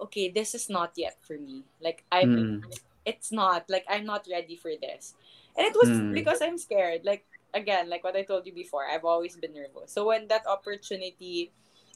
[0.00, 1.64] okay, this is not yet for me.
[1.80, 2.76] Like I'm, Mm.
[3.04, 5.14] it's not like I'm not ready for this,
[5.56, 6.12] and it was Mm.
[6.12, 7.04] because I'm scared.
[7.04, 7.24] Like
[7.54, 9.92] again, like what I told you before, I've always been nervous.
[9.92, 11.52] So when that opportunity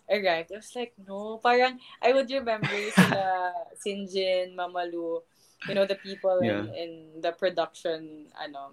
[0.08, 5.22] arrived, I was like, no, parang I would remember sila Sinjin, Mamalu,
[5.68, 6.90] you know, the people in, in
[7.20, 8.72] the production ano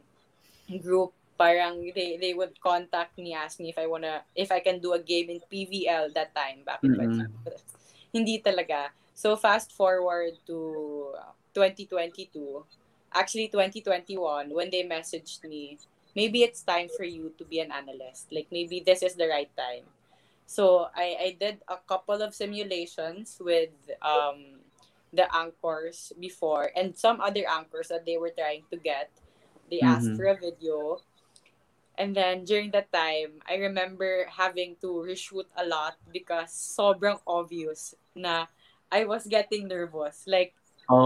[0.81, 1.13] group.
[1.34, 4.93] Parang they they would contact me ask me if I wanna if I can do
[4.93, 7.25] a game in PVL that time back in Mm-mm.
[7.41, 8.93] 20 hindi talaga.
[9.17, 11.17] So fast forward to
[11.57, 12.29] 2022
[13.13, 15.77] actually 2021 when they messaged me
[16.16, 19.51] maybe it's time for you to be an analyst like maybe this is the right
[19.57, 19.86] time
[20.45, 24.61] So I, I did a couple of simulations with um,
[25.09, 29.09] the anchors before and some other anchors that they were trying to get.
[29.72, 30.18] They asked Mhm.
[30.20, 31.01] for a video.
[31.97, 37.93] And then during that time, I remember having to reshoot a lot because sobrang obvious
[38.16, 38.47] na
[38.91, 40.26] I was getting nervous.
[40.26, 40.53] Like,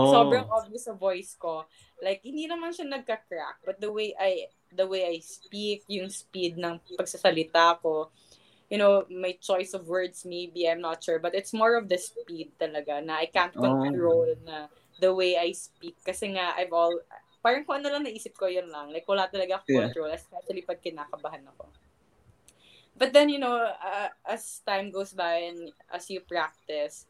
[0.07, 0.63] sobrang Oh.
[0.63, 1.67] obvious sa voice ko.
[2.01, 3.65] Like, hindi naman siya nagka-crack.
[3.65, 8.13] But the way I, the way I speak, yung speed ng pagsasalita ko,
[8.69, 11.17] you know, my choice of words maybe, I'm not sure.
[11.17, 13.63] But it's more of the speed talaga na I can't Oh.
[13.63, 14.67] control na
[14.99, 15.97] the way I speak.
[16.03, 17.01] Kasi nga, I've all,
[17.41, 18.91] parang kung ano lang naisip ko, yun lang.
[18.93, 19.89] Like, wala talaga ako Yeah.
[19.89, 21.71] control, especially pag kinakabahan ako.
[22.97, 27.05] But then, you know, uh, as time goes by and as you practice,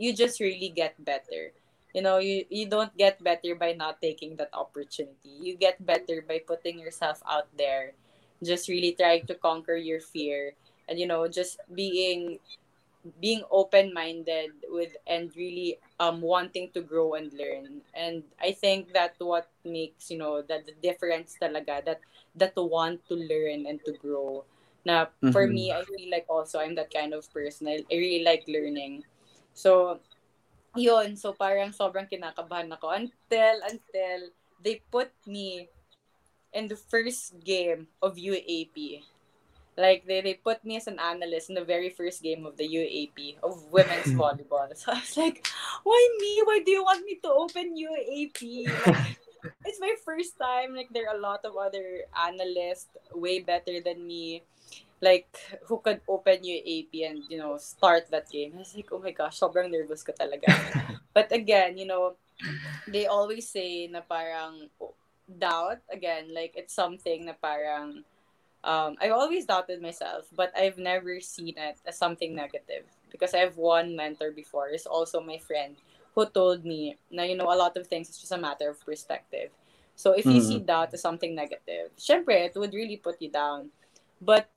[0.00, 1.52] you just really get better.
[1.96, 5.32] You know, you, you don't get better by not taking that opportunity.
[5.40, 7.94] You get better by putting yourself out there,
[8.44, 10.52] just really trying to conquer your fear
[10.88, 12.38] and you know, just being
[13.20, 17.82] being open-minded with and really um wanting to grow and learn.
[17.94, 22.00] And I think that what makes, you know, that the difference talaga that
[22.36, 24.44] that to want to learn and to grow.
[24.84, 25.48] Na for Mhm.
[25.48, 27.68] me, I feel like also I'm that kind of person.
[27.68, 29.04] I, I really like learning.
[29.54, 30.00] So,
[30.78, 31.16] yun.
[31.16, 34.20] So, parang sobrang kinakabahan ako until, until
[34.62, 35.68] they put me
[36.52, 39.02] in the first game of UAAP.
[39.76, 42.64] Like, they, they put me as an analyst in the very first game of the
[42.64, 44.72] UAAP of women's volleyball.
[44.72, 45.46] So, I was like,
[45.84, 46.40] why me?
[46.44, 48.72] Why do you want me to open UAAP?
[48.86, 49.20] Like,
[49.68, 50.74] it's my first time.
[50.74, 54.42] Like, there are a lot of other analysts way better than me.
[55.00, 55.28] Like,
[55.68, 58.52] who could open UAAP and, you know, start that game.
[58.56, 60.48] I was like, oh my gosh, sobrang nervous ko talaga.
[61.14, 62.16] But again, you know,
[62.86, 64.68] they always say na parang
[65.28, 68.04] doubt, again, like, it's something na parang,
[68.64, 72.84] um, I've always doubted myself, but I've never seen it as something negative.
[73.10, 75.76] Because I have one mentor before, is also my friend,
[76.14, 78.80] who told me na, you know, a lot of things is just a matter of
[78.84, 79.50] perspective.
[79.94, 80.44] So if you Mm.
[80.44, 83.70] see doubt as something negative, syempre, it would really put you down.
[84.20, 84.48] But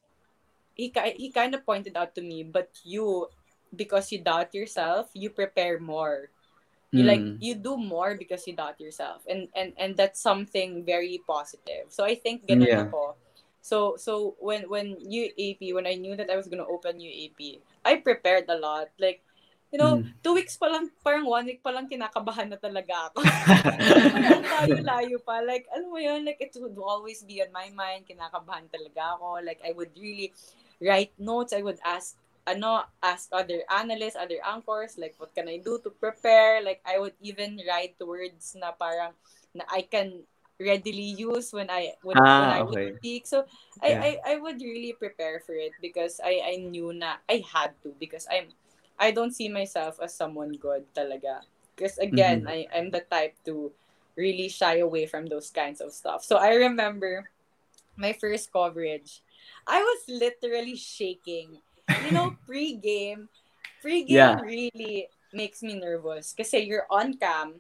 [0.80, 3.28] he, he kind of pointed out to me, but you,
[3.76, 6.32] because you doubt yourself, you prepare more.
[6.92, 7.38] You like Mm.
[7.38, 11.94] you do more because you doubt yourself, and and and that's something very positive.
[11.94, 12.90] So I think Mm, ganun yeah.
[12.90, 13.14] ako.
[13.62, 18.02] So so when when UAAP, when I knew that I was gonna open UAAP, I
[18.02, 18.90] prepared a lot.
[18.98, 19.22] Like,
[19.70, 20.14] you know, Mm.
[20.26, 23.22] two weeks pa lang, parang one week pa lang kinakabahan na talaga ako.
[24.10, 25.46] parang layo-layo pa.
[25.46, 28.10] Like, alam mo yun, like, it would always be on my mind.
[28.10, 29.46] Kinakabahan talaga ako.
[29.46, 30.34] Like, I would really
[30.82, 31.54] write notes.
[31.54, 32.16] I would ask,
[32.48, 36.62] ano, ask other analysts, other anchors, like, what can I do to prepare?
[36.64, 39.14] Like, I would even write words na parang,
[39.54, 40.24] na I can
[40.60, 42.92] readily use when I when, when Ah, I okay.
[42.92, 43.28] would speak.
[43.28, 43.46] So
[43.82, 44.04] I, Yeah.
[44.26, 47.96] I I would really prepare for it because I I knew na I had to
[48.00, 48.52] because I'm
[49.00, 51.48] I don't see myself as someone good talaga.
[51.76, 52.48] Because again, Mhm.
[52.48, 53.72] I I'm the type to
[54.20, 56.24] really shy away from those kinds of stuff.
[56.28, 57.32] So I remember
[57.98, 59.22] my first coverage.
[59.68, 61.62] I was literally shaking.
[62.00, 63.30] You know, pre-game,
[63.82, 64.42] pre-game Yeah.
[64.42, 67.60] really makes me nervous kasi you're on cam.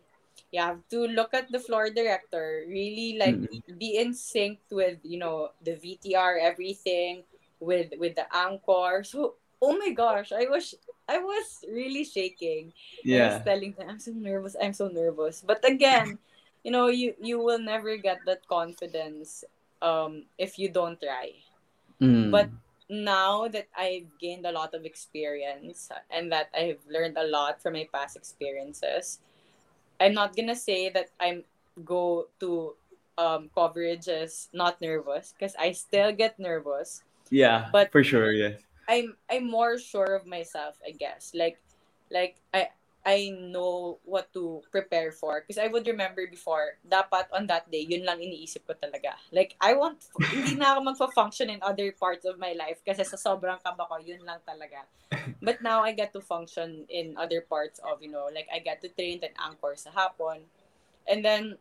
[0.51, 3.77] You have to look at the floor director, really like Mm.
[3.77, 7.23] be in sync with, you know, the VTR, everything
[7.59, 9.03] with with the anchor.
[9.03, 10.73] So, oh my gosh, I was
[11.07, 12.73] I was really shaking.
[13.11, 13.43] I was Yeah.
[13.43, 15.41] telling them, I'm so nervous, I'm so nervous.
[15.45, 16.17] But again,
[16.63, 19.43] you know, you you will never get that confidence
[19.81, 21.33] um if you don't try.
[22.01, 22.31] Mm.
[22.31, 22.49] But
[22.89, 27.73] now that I've gained a lot of experience and that I've learned a lot from
[27.73, 29.19] my past experiences,
[29.99, 31.43] I'm not gonna say that I'm
[31.85, 32.75] go to
[33.17, 37.03] um coverages not nervous because I still get nervous.
[37.29, 38.61] yeah, but- for sure, yes.
[38.89, 41.31] I'm I'm more sure of myself, I guess.
[41.37, 41.61] Like
[42.09, 42.73] like I
[43.05, 47.87] I know what to prepare for because I would remember before dapat on that day
[47.87, 49.15] yun lang iniisip ko talaga.
[49.31, 53.15] Like I want hindi na ako magfa-function in other parts of my life kasi sa
[53.15, 54.83] sobrang kaba ko yun lang talaga.
[55.39, 58.83] But now I get to function in other parts of, you know, like I get
[58.83, 60.43] to train and anchor sa hapon.
[61.07, 61.55] And then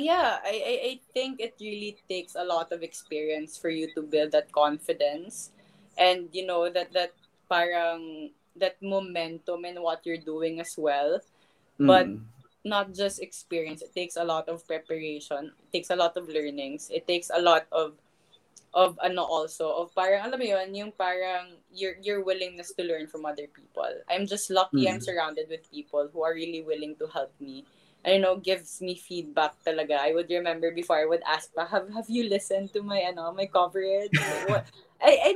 [0.00, 4.02] yeah, I, I I think it really takes a lot of experience for you to
[4.04, 5.52] build that confidence
[5.96, 7.12] and you know that that
[7.48, 11.20] parang that momentum in what you're doing as well.
[11.78, 12.24] But- Mm.
[12.66, 16.90] not just experience it takes a lot of preparation it takes a lot of learnings
[16.90, 17.94] it takes a lot of
[18.74, 23.06] of ano also of parang alam mo yun yung parang your your willingness to learn
[23.06, 23.86] from other people.
[24.10, 25.06] I'm just lucky i'm Mm.
[25.06, 27.62] surrounded with people who are really willing to help me.
[28.02, 30.02] And you know gives me feedback talaga.
[30.02, 33.30] I would remember before i would ask pa have have you listened to my ano
[33.30, 34.10] my coverage?
[34.50, 34.66] What?
[34.98, 35.30] I, I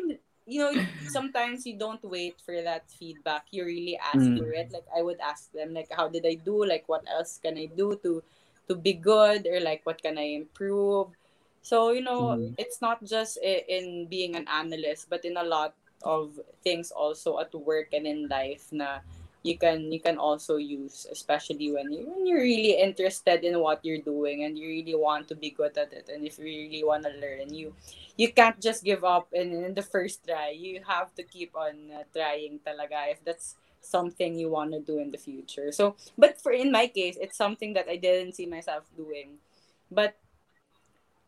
[0.51, 0.74] you know
[1.07, 3.46] sometimes you don't wait for that feedback.
[3.55, 4.38] You really ask Mm.
[4.38, 4.68] for it.
[4.74, 6.66] Like i would ask them like how did i do?
[6.66, 8.22] Like what else can i do to
[8.68, 9.46] to be good?
[9.46, 11.14] Or like what can i improve?
[11.62, 12.55] So you know Mm.
[12.59, 16.32] it's not just in being an analyst but in a lot of
[16.64, 19.05] things also at work and in life na
[19.43, 23.80] you can you can also use especially when you when you're really interested in what
[23.82, 26.11] you're doing and you really want to be good at it.
[26.12, 27.74] And if you really want to learn you
[28.16, 30.51] you can't just give up in, the first try.
[30.51, 34.99] You have to keep on uh, trying talaga if that's something you want to do
[34.99, 35.72] in the future.
[35.72, 39.41] So but for in my case it's something that i didn't see myself doing.
[39.91, 40.20] But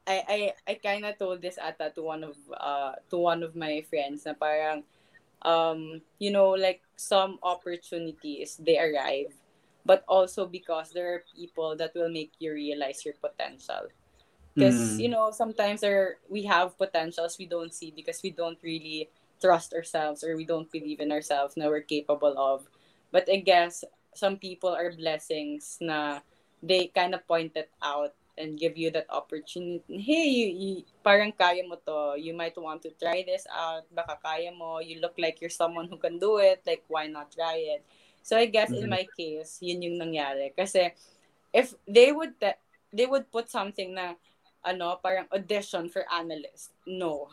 [0.07, 0.39] I I
[0.69, 4.29] I kind of told this ata to one of uh to one of my friends
[4.29, 4.85] na parang
[5.45, 9.33] um you know like some opportunities they arrive
[9.85, 13.89] but also because there are people that will make you realize your potential
[14.55, 15.01] because Mm.
[15.01, 19.09] you know sometimes there we have potentials we don't see because we don't really
[19.41, 22.69] trust ourselves or we don't believe in ourselves na we're capable of
[23.11, 23.85] but i guess
[24.15, 26.21] some people are blessings na
[26.63, 29.85] they kind of pointed out and give you that opportunity.
[30.01, 30.73] Hey you, you
[31.05, 32.17] parang kaya mo to.
[32.17, 33.85] You might want to try this out.
[33.93, 34.81] Baka kaya mo.
[34.81, 36.65] You look like you're someone who can do it.
[36.65, 37.85] Like why not try it?
[38.23, 38.95] So i guess in Mhm.
[38.95, 40.55] my case yun yung nangyari.
[40.55, 40.95] Kasi
[41.53, 42.61] if they would te-
[42.95, 44.15] they would put something na
[44.65, 46.73] ano parang audition for analyst.
[46.89, 47.29] No.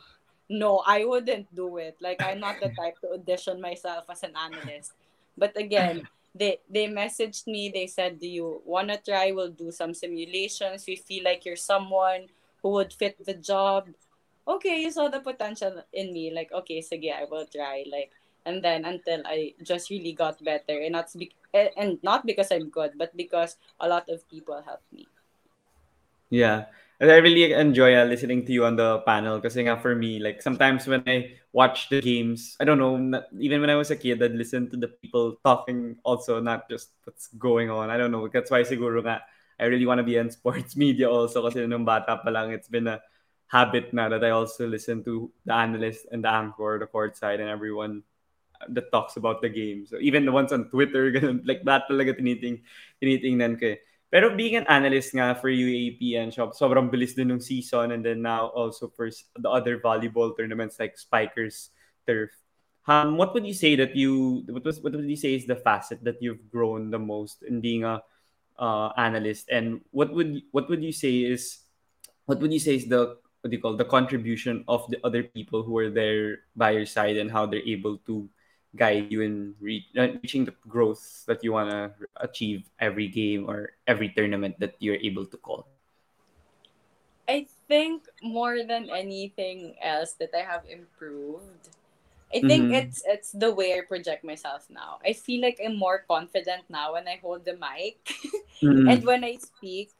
[0.50, 1.96] No i wouldn't do it.
[2.02, 4.98] Like i'm not the type to audition myself as an analyst.
[5.38, 6.04] But again
[6.40, 9.32] they they messaged me they said do you want to try?
[9.32, 10.86] We'll do some simulations.
[10.88, 12.28] We feel like you're someone
[12.64, 13.90] who would fit the job.
[14.48, 16.32] Okay you saw the potential in me.
[16.32, 17.84] Like okay sige i will try.
[17.92, 18.12] Like
[18.46, 20.80] and then until i just really got better.
[20.80, 24.92] And not be- and not because i'm good but because a lot of people helped
[24.94, 25.08] me.
[26.30, 26.66] Yeah.
[27.02, 30.86] I really enjoy uh, listening to you on the panel nga for me, like sometimes
[30.86, 34.36] when I watch the games, I don't know, even when I was a kid, I'd
[34.36, 37.90] listen to the people talking also, not just what's going on.
[37.90, 38.28] I don't know.
[38.28, 39.24] That's why siguro nga,
[39.58, 42.68] I really want to be in sports media also kasi nung bata pa lang, it's
[42.68, 43.00] been a
[43.48, 47.40] habit now that I also listen to the analyst and the anchor, the court side,
[47.40, 48.04] and everyone
[48.68, 49.86] that talks about the game.
[49.88, 51.16] So even the ones on Twitter,
[51.48, 52.60] like that talaga tiniting,
[53.00, 53.80] tinitingnan ko eh.
[54.10, 58.02] Pero being an analyst nga for UAAP and shop, sobrang bilis din ng season and
[58.02, 61.70] then now also for the other volleyball tournaments like Spikers
[62.10, 62.34] Turf.
[62.90, 65.62] Um, what would you say that you what was what would you say is the
[65.62, 68.02] facet that you've grown the most in being a
[68.58, 71.70] uh, analyst and what would what would you say is
[72.26, 75.24] what would you say is the what do you call the contribution of the other
[75.24, 78.28] people who are there by your side and how they're able to
[78.76, 83.50] guide you in re- uh, reaching the growth that you want to achieve every game
[83.50, 85.66] or every tournament that you're able to call
[87.28, 91.70] I think more than anything else that I have improved,
[92.34, 92.78] I think Mhm.
[92.80, 95.00] it's it's the way I project myself now.
[95.06, 98.02] I feel like I'm more confident now when I hold the mic
[98.62, 98.90] Mm.
[98.90, 99.92] and when I speak.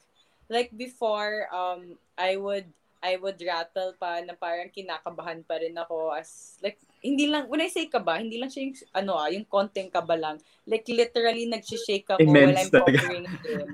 [0.50, 2.66] Like before, um, I would
[3.02, 7.60] I would rattle pa na parang kinakabahan pa rin ako as like hindi lang when
[7.64, 10.36] I say kaba, hindi lang siya yung ano ah, yung konting kaba lang.
[10.68, 13.00] Like literally nagshi-shake ako while Immense I'm talaga.
[13.00, 13.68] covering him.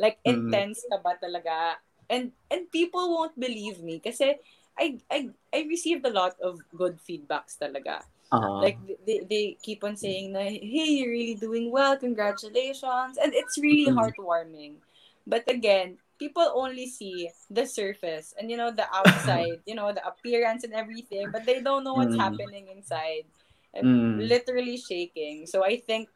[0.00, 0.32] Like Mm.
[0.48, 1.76] intense kaba talaga.
[2.08, 4.34] And and people won't believe me kasi
[4.80, 8.02] I I I received a lot of good feedbacks talaga.
[8.32, 13.34] Uh, Like they, they keep on saying na hey you're really doing well congratulations and
[13.34, 14.80] it's really heartwarming.
[15.26, 20.04] But again, people only see the surface and you know the outside, you know the
[20.06, 22.20] appearance and everything, but they don't know what's Mm.
[22.20, 23.24] happening inside.
[23.72, 24.28] I'm Mm.
[24.28, 25.48] literally shaking.
[25.48, 26.12] So I think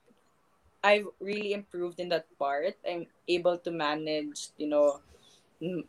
[0.84, 2.76] I've really improved in that part.
[2.84, 5.00] I'm able to manage, you know,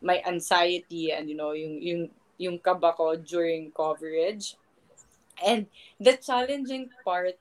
[0.00, 2.02] my anxiety and you know yung yung
[2.40, 4.56] yung kaba ko during coverage.
[5.44, 5.68] And
[6.00, 7.36] the challenging part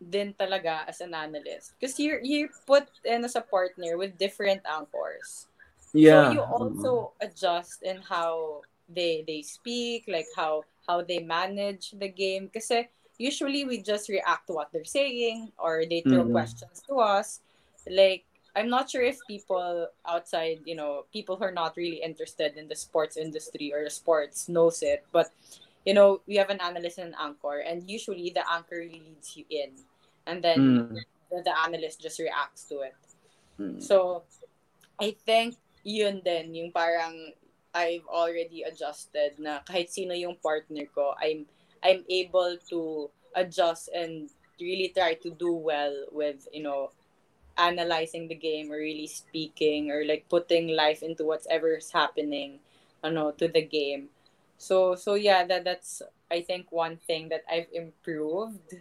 [0.00, 4.64] din talaga as an analyst because you're you're put in as a partner with different
[4.64, 5.46] anchors.
[5.94, 6.28] Yeah.
[6.28, 6.50] So you Mm.
[6.52, 6.90] also
[7.22, 12.50] adjust in how they they speak, like how how they manage the game.
[12.52, 16.34] Kasi usually we just react to what they're saying or they throw Mm.
[16.34, 17.40] questions to us.
[17.88, 22.54] Like I'm not sure if people outside, you know, people who are not really interested
[22.54, 25.30] in the sports industry or sports knows it, but
[25.84, 29.36] you know, we have an analyst and an anchor, and usually the anchor really leads
[29.36, 29.74] you in,
[30.24, 31.04] and then Mm.
[31.28, 32.96] the, the analyst just reacts to it.
[33.60, 33.82] Mm.
[33.82, 34.22] So,
[34.96, 37.36] I think yun din, yung parang
[37.74, 41.44] I've already adjusted na kahit sino yung partner ko, I'm
[41.84, 46.94] I'm able to adjust and really try to do well with, you know,
[47.58, 52.58] analyzing the game or really speaking or like putting life into whatever's happening
[53.02, 54.08] ano, to the game.
[54.56, 56.00] So so yeah, that that's
[56.30, 58.80] I think one thing that I've improved.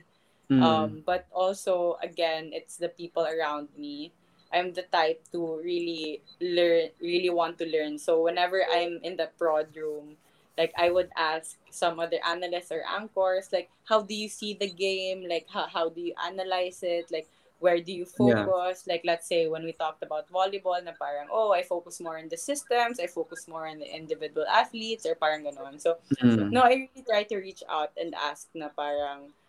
[0.51, 0.61] Mm.
[0.61, 4.13] Um, but also again, it's the people around me.
[4.53, 7.97] I'm the type to really learn, really want to learn.
[7.97, 10.17] So whenever I'm in the prod room,
[10.57, 14.69] like I would ask some other analysts or anchors, like, how do you see the
[14.69, 15.25] game?
[15.27, 17.09] Like, how, how do you analyze it?
[17.11, 17.27] Like,
[17.59, 18.45] where do you Yeah.
[18.45, 18.85] focus?
[18.87, 22.29] Like, let's say when we talked about volleyball, na parang, oh, I focus more on
[22.29, 25.79] the systems, I focus more on the individual athletes, or parang ganon.
[25.81, 26.51] So, Mm.
[26.51, 29.42] no, I really try to reach out and ask na parang, "Oh,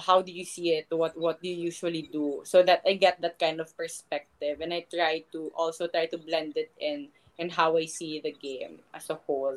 [0.00, 0.86] how do you see it?
[0.90, 2.42] What what do you usually do?
[2.44, 6.18] So that I get that kind of perspective, and I try to also try to
[6.18, 7.08] blend it in
[7.38, 9.56] and how I see the game as a whole.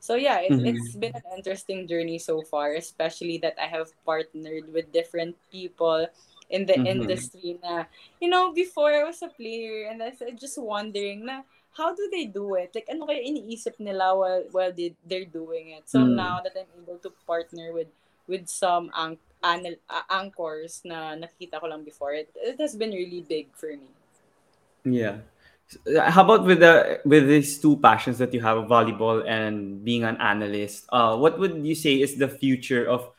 [0.00, 0.66] So yeah, it, Mhm.
[0.66, 6.06] it's been an interesting journey so far, especially that I have partnered with different people
[6.50, 6.84] in the Mhm.
[6.84, 7.84] industry na,
[8.20, 12.08] you know, before I was a player and I was just wondering na, how do
[12.12, 12.70] they do it?
[12.74, 15.88] Like, ano kaya iniisip nila while, while they, they're doing it?
[15.88, 16.14] So Mm.
[16.14, 17.88] now that I'm able to partner with
[18.26, 22.90] with some ang- anal- uh, anchors na nakita ko lang before, it, it has been
[22.90, 23.92] really big for me.
[24.84, 25.20] Yeah.
[25.86, 30.04] Uh, How about with the with these two passions that you have, volleyball and being
[30.04, 30.84] an analyst?
[30.92, 33.12] Uh, what would you say is the future of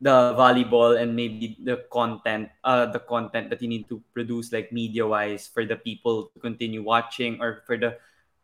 [0.00, 4.70] the volleyball and maybe the content, uh, the content that you need to produce, like
[4.70, 7.96] media wise, for the people to continue watching or for the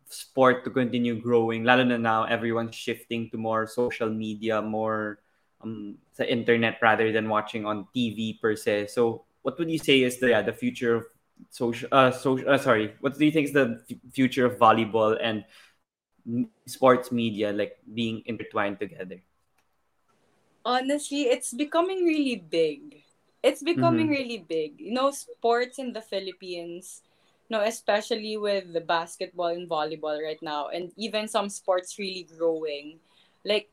[0.08, 1.62] sport to continue growing?
[1.62, 5.20] Lalo na now, everyone's shifting to more social media, more
[5.62, 8.86] um, sa internet rather than watching on TV per se.
[8.88, 11.04] So, what would you say is the yeah, the future of
[11.50, 15.18] social uh, social uh, sorry what do you think is the f- future of volleyball
[15.20, 15.44] and
[16.66, 19.20] sports media like being intertwined together
[20.64, 23.04] Honestly, it's becoming really big.
[23.42, 24.08] It's becoming Mhm.
[24.08, 24.80] really big.
[24.80, 27.02] You know, sports in the Philippines,
[27.48, 32.26] you know, especially with the basketball and volleyball right now, and even some sports really
[32.38, 33.00] growing.
[33.44, 33.68] Like,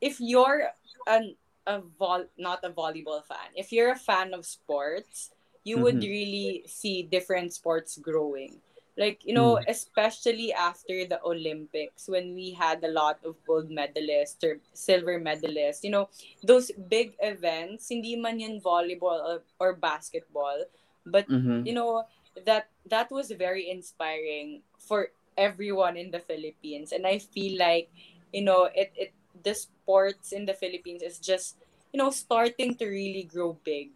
[0.00, 0.72] if you're
[1.06, 1.36] an
[1.70, 5.30] a vol not a volleyball fan, if you're a fan of sports,
[5.62, 6.10] you would Mhm.
[6.10, 8.58] really see different sports growing.
[8.98, 9.64] Like, you know, Mm.
[9.70, 15.80] especially after the Olympics when we had a lot of gold medalists or silver medalists,
[15.86, 16.10] you know,
[16.44, 20.66] those big events, hindi man yun volleyball or, or basketball,
[21.06, 21.24] but
[21.64, 21.72] you Mhm.
[21.72, 22.04] know,
[22.44, 26.92] that that was very inspiring for everyone in the Philippines.
[26.92, 27.88] And I feel like,
[28.32, 31.56] you know, it, it the sports in the Philippines is just,
[31.92, 33.90] you know, starting to really grow big.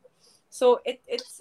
[0.50, 1.40] So it it's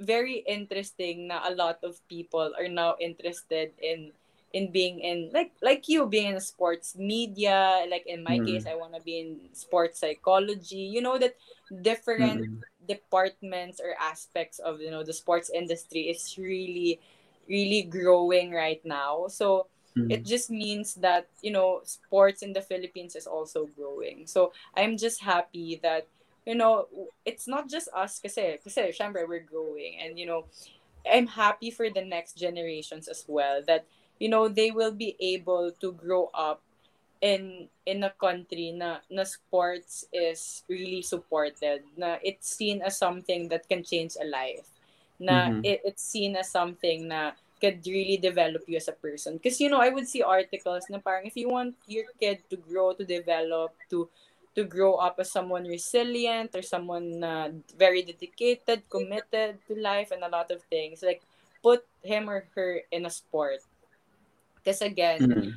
[0.00, 4.12] very interesting na a lot of people are now interested in
[4.52, 8.70] in being in like like you being in sports media like in my case Mm.
[8.70, 11.34] i want to be in sports psychology you know that
[11.70, 12.62] different Mm.
[12.86, 17.00] departments or aspects of you know the sports industry is really
[17.48, 19.66] really growing right now so
[20.08, 20.24] it Mm.
[20.24, 25.22] just means that you know sports in the philippines is also growing so i'm just
[25.22, 26.06] happy that
[26.46, 26.86] you know
[27.24, 30.46] it's not just us kasi kasi syempre we're growing and you know
[31.06, 33.86] I'm happy for the next generations as well that
[34.18, 36.62] you know they will be able to grow up
[37.20, 43.48] in in a country na na sports is really supported na it's seen as something
[43.48, 44.68] that can change a life
[45.18, 45.62] na Mhm.
[45.64, 49.68] it, it's seen as something na could really develop you as a person because you
[49.68, 53.04] know I would see articles na parang if you want your kid to grow to
[53.04, 54.08] develop to
[54.56, 60.24] to grow up as someone resilient or someone uh, very dedicated committed to life and
[60.24, 61.24] a lot of things like
[61.64, 63.60] put him or her in a sport
[64.60, 65.52] because again Mm.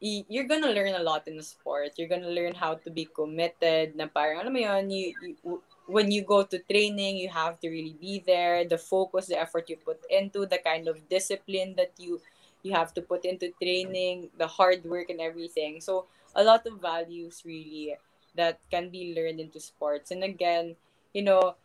[0.00, 1.98] y- you're gonna learn a lot in the sport.
[1.98, 3.98] You're gonna learn how to be committed.
[3.98, 5.10] Na parang, alam mo yun, you,
[5.42, 8.64] you, when you go to training, you have to really be there.
[8.68, 12.20] The focus, the effort you put into, the kind of discipline that you
[12.62, 15.80] you have to put into training, the hard work and everything.
[15.80, 17.96] So a lot of values really
[18.36, 20.10] that can be learned into sports.
[20.10, 20.76] And again,
[21.14, 21.56] you know,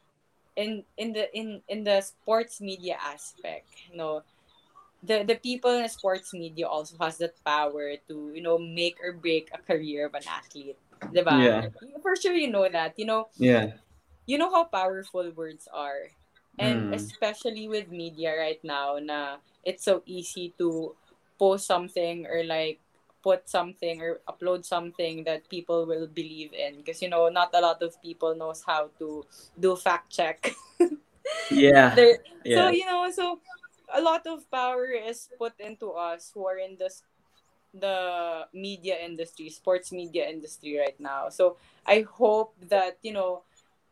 [0.55, 4.23] in in the in in the sports media aspect, you know,
[5.03, 9.11] the the people in sports media also has that power to you know make or
[9.11, 10.79] break a career of an athlete
[11.11, 11.35] diba?
[11.35, 11.67] Yeah.
[12.01, 13.75] for sure you know that you know Yeah.
[14.25, 16.11] You know how powerful words are?
[16.59, 16.93] And Mm.
[16.93, 20.95] especially with media right now na it's so easy to
[21.39, 22.79] post something or like
[23.23, 26.77] put something or upload something that people will believe in.
[26.77, 29.25] Because you know not a lot of people knows how to
[29.59, 30.53] do fact check.
[31.49, 31.95] Yeah.
[31.95, 32.17] there
[32.49, 33.39] so you know so
[33.93, 37.03] a lot of power is put into us who are in this
[37.73, 41.29] the media industry sports media industry right now.
[41.29, 43.43] So i hope that you know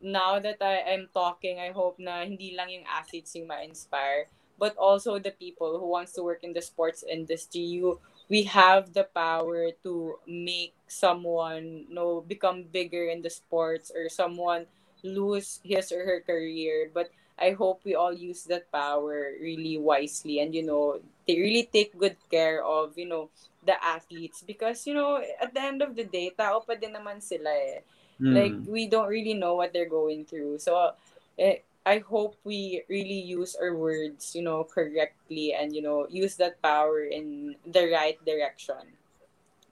[0.02, 4.78] now that i am talking i hope na hindi lang yung athletes yung ma-inspire but
[4.78, 7.98] also the people who wants to work in the sports industry you
[8.30, 14.10] we have the power to make someone you know become bigger in the sports or
[14.10, 14.66] someone
[15.04, 17.10] lose his or her career but
[17.42, 21.98] i hope we all use that power really wisely and you know they really take
[21.98, 23.30] good care of you know
[23.66, 27.22] the athletes because you know at the end of the day tao pa din naman
[27.22, 27.82] sila eh.
[28.22, 28.34] Mm.
[28.34, 30.92] like we don't really know what they're going through so
[31.40, 36.36] eh, i hope we really use our words you know correctly and you know use
[36.38, 38.96] that power in the right direction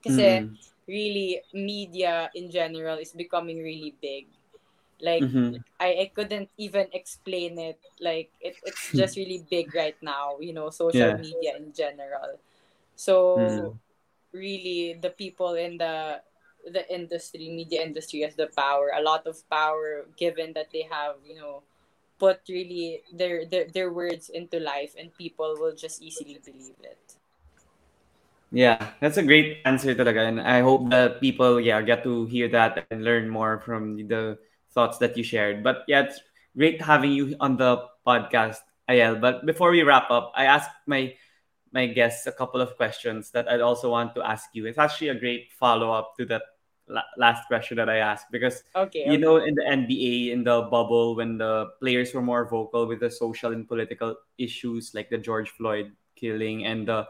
[0.02, 0.56] kasi Mm.
[0.88, 4.26] really media in general is becoming really big
[5.00, 5.62] like Mhm.
[5.80, 10.52] I, I couldn't even explain it like it, it's just really big right now you
[10.52, 11.16] know social Yeah.
[11.16, 12.38] media in general
[12.96, 13.80] so Mm.
[14.32, 16.20] really the people in the
[16.66, 21.16] the industry media industry has the power a lot of power given that they have
[21.24, 21.62] you know
[22.18, 27.16] put really their their, their words into life and people will just easily believe it
[28.52, 30.26] Yeah, that's a great answer talaga.
[30.26, 34.38] And I hope that people, yeah, get to hear that and learn more from the
[34.74, 35.62] thoughts that you shared.
[35.62, 36.20] But yeah, it's
[36.56, 38.58] great having you on the podcast,
[38.88, 39.20] Ayel.
[39.20, 41.14] But before we wrap up, I asked my
[41.72, 44.66] my guests a couple of questions that I'd also want to ask you.
[44.66, 46.42] It's actually a great follow up to that
[46.90, 49.22] la- last question that I asked because okay, you okay.
[49.22, 53.10] know in the NBA in the bubble when the players were more vocal with the
[53.10, 57.06] social and political issues like the George Floyd killing and the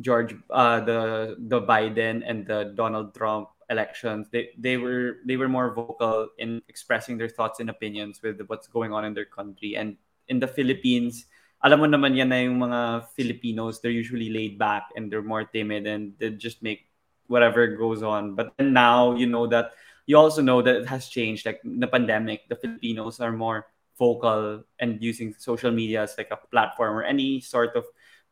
[0.00, 5.48] George uh the the Biden and the Donald Trump elections they they were they were
[5.48, 9.76] more vocal in expressing their thoughts and opinions with what's going on in their country
[9.76, 9.96] and
[10.28, 11.26] in the Philippines
[11.60, 15.44] alam mo naman yan na yung mga Filipinos they're usually laid back and they're more
[15.44, 16.88] timid and they just make
[17.28, 19.72] whatever goes on but then now you know that
[20.06, 23.68] you also know that it has changed like the pandemic the Filipinos are more
[24.00, 27.84] vocal and using social media as like a platform or any sort of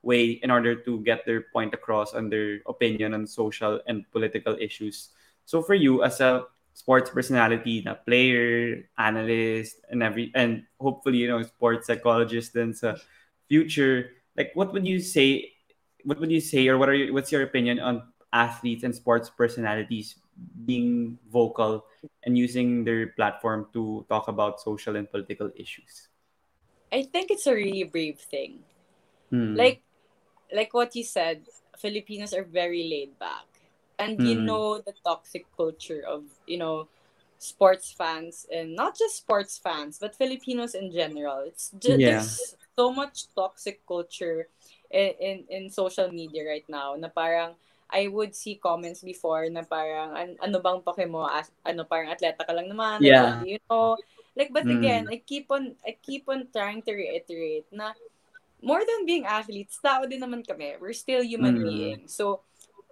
[0.02, 4.56] way in order to get their point across and their opinion on social and political
[4.56, 5.10] issues.
[5.44, 11.28] So for you as a sports personality, na player, analyst, and every and hopefully you
[11.28, 12.96] know sports psychologist in the
[13.48, 15.52] future, like what would you say?
[16.04, 18.02] What would you say, or what are your, what's your opinion on
[18.32, 20.16] athletes and sports personalities
[20.64, 21.84] being vocal
[22.24, 26.08] and using their platform to talk about social and political issues?
[26.92, 28.60] i think it's a really brave thing
[29.30, 29.54] Hmm.
[29.54, 29.82] like
[30.54, 31.42] like what you said
[31.78, 33.46] filipinos are very laid back
[33.98, 34.46] and you Mm.
[34.46, 36.88] know the toxic culture of you know
[37.38, 42.24] sports fans and not just sports fans but filipinos in general it's just Yeah.
[42.24, 44.46] there's so much toxic culture
[44.90, 47.58] in, in in social media right now na parang
[47.90, 52.12] I would see comments before na parang an, ano bang pake mo as, ano parang
[52.14, 53.42] atleta ka lang naman Yeah.
[53.42, 53.98] you know
[54.38, 54.78] like but Mm.
[54.78, 57.96] again I keep on I keep on trying to reiterate na
[58.62, 60.74] more than being athletes, tao din naman kami.
[60.80, 61.62] We're still human Mm.
[61.62, 62.14] beings.
[62.14, 62.42] So,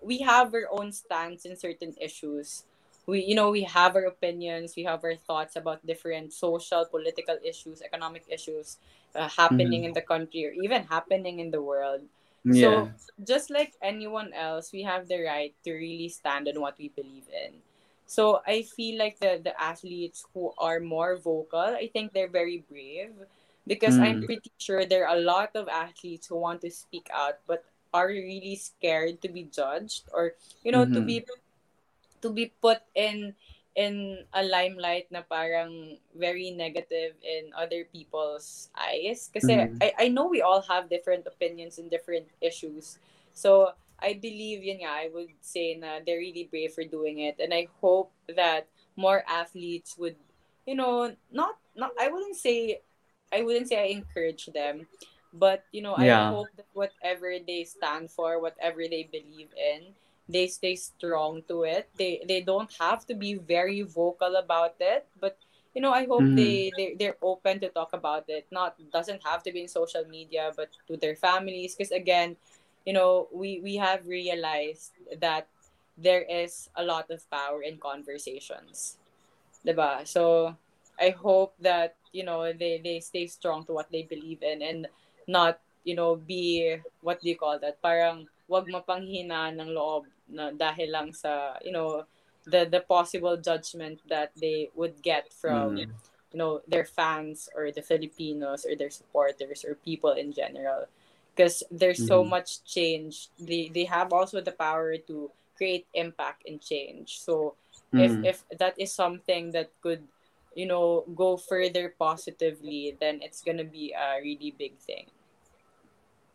[0.02, 2.64] we have our own stance in certain issues.
[3.06, 7.38] We, you know, we have our opinions, we have our thoughts about different social, political
[7.42, 8.78] issues, economic issues
[9.16, 9.84] uh, happening Mhm.
[9.84, 12.02] in the country or even happening in the world.
[12.44, 12.86] Yeah.
[12.86, 12.92] So,
[13.26, 17.26] just like anyone else, we have the right to really stand on what we believe
[17.32, 17.62] in.
[18.06, 22.64] So, I feel like the, the athletes who are more vocal, I think they're very
[22.70, 23.12] brave
[23.66, 24.24] because I'm Mm.
[24.24, 28.08] pretty sure there are a lot of athletes who want to speak out but are
[28.08, 31.00] really scared to be judged or you know to Mhm.
[31.00, 31.24] be
[32.22, 33.34] to be put in
[33.76, 39.78] in a limelight na parang very negative in other people's eyes kasi Mhm.
[39.84, 42.96] I I know we all have different opinions in different issues
[43.36, 47.36] so I believe yun nga I would say na they're really brave for doing it
[47.36, 50.16] and I hope that more athletes would
[50.66, 52.80] you know not not I wouldn't say
[53.32, 54.88] I wouldn't say I encourage them
[55.32, 56.28] but you know I Yeah.
[56.28, 59.94] hope that whatever they stand for whatever they believe in
[60.28, 61.88] they stay strong to it.
[61.96, 65.38] They they don't have to be very vocal about it but
[65.74, 66.36] you know i hope Mhm.
[66.36, 68.46] they they they're open to talk about it.
[68.50, 72.36] Not doesn't have to be in social media but to their families because again
[72.84, 75.48] you know we we have realized that
[75.96, 78.96] there is a lot of power in conversations
[79.66, 80.06] diba?
[80.06, 80.56] So
[81.00, 84.88] i hope that you know they they stay strong to what they believe in and
[85.28, 87.80] not you know be what do you call that?
[87.82, 92.04] Parang wag mapanghina ng loob na dahil lang sa you know
[92.46, 95.90] the the possible judgment that they would get from Mm.
[96.32, 100.86] you know their fans or the Filipinos or their supporters or people in general
[101.34, 102.30] because there's so Mhm.
[102.30, 107.54] much change they they have also the power to create impact and change so
[107.96, 108.22] if Mm.
[108.22, 110.06] if that is something that could
[110.54, 115.06] you know go further positively then it's gonna be a really big thing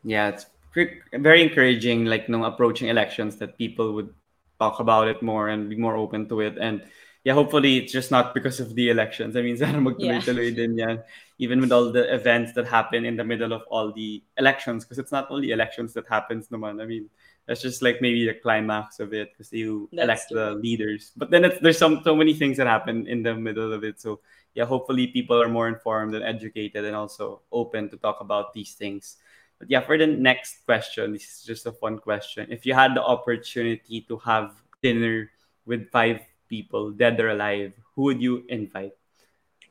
[0.04, 4.14] Yeah, it's very encouraging like no approaching elections that people would
[4.60, 6.82] talk about it more and be more open to it and
[7.24, 11.02] yeah hopefully it's just not because of the elections i mean sana magtuloy-tuloy din yan
[11.40, 15.00] even with all the events that happen in the middle of all the elections because
[15.00, 17.10] it's not only elections that happens naman i mean
[17.48, 20.40] that's just like maybe the climax of it because you That's elect true.
[20.40, 21.12] the leaders.
[21.18, 24.00] But then there's some so many things that happen in the middle of it.
[24.00, 24.22] So
[24.54, 28.74] yeah, hopefully people are more informed and educated and also open to talk about these
[28.74, 29.18] things.
[29.62, 32.50] But yeah, for the next question, this is just a fun question.
[32.50, 35.30] If you had the opportunity to have dinner
[35.70, 38.98] with five people, dead or alive, who would you invite?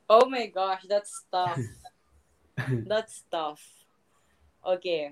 [0.07, 1.59] Oh my gosh, that's tough.
[2.87, 3.59] that's tough.
[4.63, 5.11] Okay.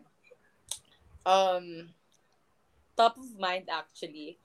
[1.26, 1.90] Um
[2.94, 4.38] top of mind actually.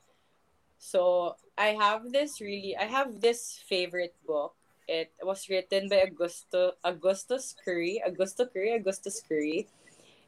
[0.82, 4.58] So I have this really I have this favorite book.
[4.90, 8.02] It was written by Augusto Augustus Cury.
[8.02, 9.70] Augusto Cury, Augustus Cury.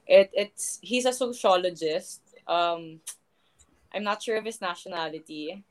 [0.06, 2.22] It it's he's a sociologist.
[2.46, 3.00] Um
[3.92, 5.64] I'm not sure of his nationality.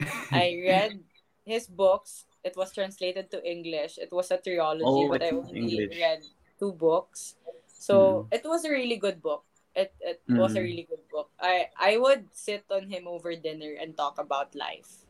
[0.30, 1.00] I read
[1.44, 2.24] his books.
[2.44, 3.98] It was translated to English.
[3.98, 5.98] It was a trilogy, oh, but I only English.
[5.98, 6.22] read
[6.58, 7.36] two books.
[7.68, 8.34] So mm.
[8.34, 9.44] it was a really good book
[9.74, 10.38] it it mm.
[10.38, 10.68] was a mm.
[10.68, 11.30] really good book.
[11.40, 15.08] I I would sit on him over dinner and talk about life.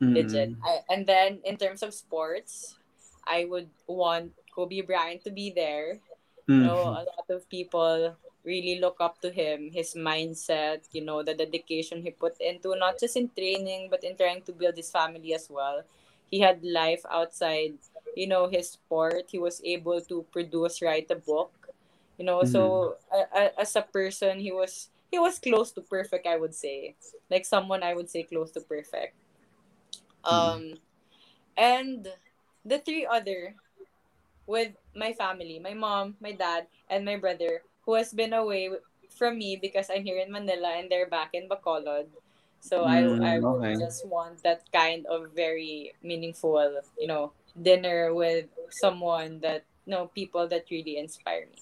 [0.00, 0.14] Mm.
[0.14, 0.50] Legit.
[0.62, 2.78] I, and then in terms of sports,
[3.26, 5.98] I would want Kobe Bryant to be there.
[6.46, 8.12] You know, a lot of people
[8.44, 13.00] really look up to him, his mindset, you know, the dedication he put into not
[13.00, 15.82] just in training but in trying to build his family as well.
[16.30, 17.74] He had life outside,
[18.16, 19.24] you know, his sport.
[19.28, 21.64] He was able to produce, write a book
[22.18, 22.52] you know mm-hmm.
[22.52, 26.94] so uh, as a person he was he was close to perfect i would say
[27.30, 29.14] like someone i would say close to perfect
[30.24, 30.34] mm-hmm.
[30.34, 30.74] um mm-hmm.
[31.56, 32.08] and
[32.64, 33.54] the three other
[34.46, 38.70] with my family my mom my dad and my brother who has been away
[39.16, 42.06] from me because i'm here in manila and they're back in bacolod.
[42.64, 43.76] So mm, i i would okay.
[43.76, 46.56] just want that kind of very meaningful
[46.98, 51.60] you know dinner with someone that you know people that really inspire me.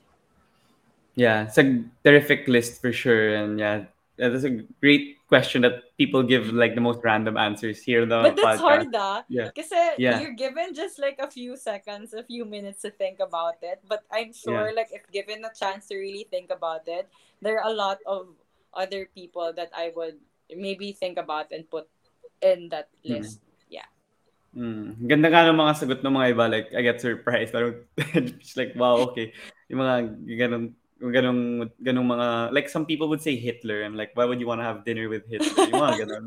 [1.14, 3.84] Yeah, it's a terrific list for sure, and yeah,
[4.16, 8.04] that's a great question that people give like the most random answers here.
[8.04, 8.20] though.
[8.20, 8.92] but that's podcast.
[8.92, 9.24] hard, ah.
[9.32, 10.20] Yeah, because yeah.
[10.20, 13.80] you're given just like a few seconds, a few minutes to think about it.
[13.88, 14.76] But I'm sure, yeah.
[14.76, 17.08] like if given a chance to really think about it,
[17.40, 18.36] there are a lot of
[18.76, 20.20] other people that I would
[20.52, 21.88] maybe think about and put
[22.44, 23.24] in that mm-hmm.
[23.24, 23.40] list.
[23.40, 23.80] Mm.
[23.80, 23.88] Yeah.
[24.52, 25.08] Mm.
[25.08, 26.44] Ganda nga ng mga sagot ng mga iba.
[26.44, 27.56] Like, I get surprised.
[27.56, 27.80] Parang,
[28.36, 29.32] just like, wow, okay.
[29.72, 29.96] Yung mga
[30.36, 30.76] ganun
[31.10, 34.60] ganong ganong mga like some people would say Hitler and like why would you want
[34.60, 35.66] to have dinner with Hitler?
[35.66, 36.26] Yung mga ganon.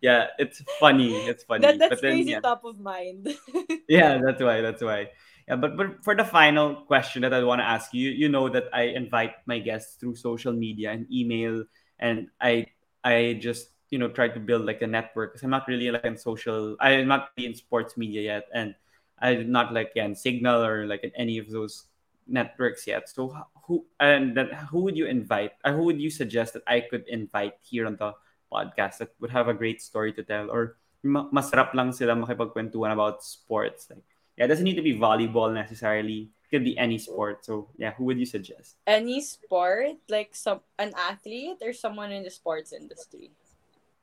[0.00, 1.16] yeah, it's funny.
[1.26, 1.66] It's funny.
[1.66, 2.40] That, that's but then, crazy yeah.
[2.40, 3.34] top of mind.
[3.88, 4.60] yeah, that's why.
[4.60, 5.10] That's why.
[5.48, 8.48] Yeah, but, but for the final question that I want to ask you, you know
[8.48, 11.64] that I invite my guests through social media and email,
[11.98, 12.70] and I
[13.02, 16.06] I just you know try to build like a network because I'm not really like
[16.06, 16.76] in social.
[16.78, 18.74] I'm not really in sports media yet, and
[19.18, 21.90] I'm not like yeah, in Cignal or like in any of those
[22.30, 23.08] networks yet.
[23.10, 23.34] So
[23.70, 25.54] who and then who would you invite?
[25.62, 28.18] Or uh, who would you suggest that I could invite here on the
[28.50, 30.50] podcast that would have a great story to tell?
[30.50, 30.74] Or
[31.06, 34.04] masarap lang sila makipagkwentuhan about sports like
[34.36, 36.34] yeah it doesn't need to be volleyball necessarily.
[36.44, 37.46] It could be any sport.
[37.46, 38.74] So yeah who would you suggest?
[38.90, 40.02] Any sport?
[40.10, 43.30] Like some an athlete or someone in the sports industry?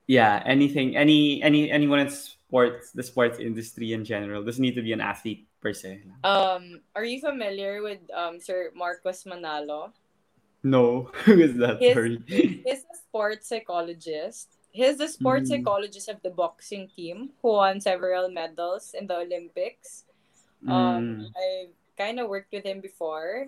[0.08, 4.48] Yeah anything any any anyone in sports the sports industry in general.
[4.48, 6.04] Doesn't need to be an athlete per se.
[6.24, 9.92] Um, are you familiar with um Sir Marcos Manalo?
[10.64, 11.80] No, who is that?
[11.80, 12.20] He's, Sorry.
[12.28, 14.58] He's a sports psychologist.
[14.72, 15.58] He's the sports mm.
[15.58, 20.06] psychologist of the boxing team who won several medals in the Olympics.
[20.68, 20.74] Um, mm.
[20.74, 21.68] Um, I
[21.98, 23.48] kind of worked with him before.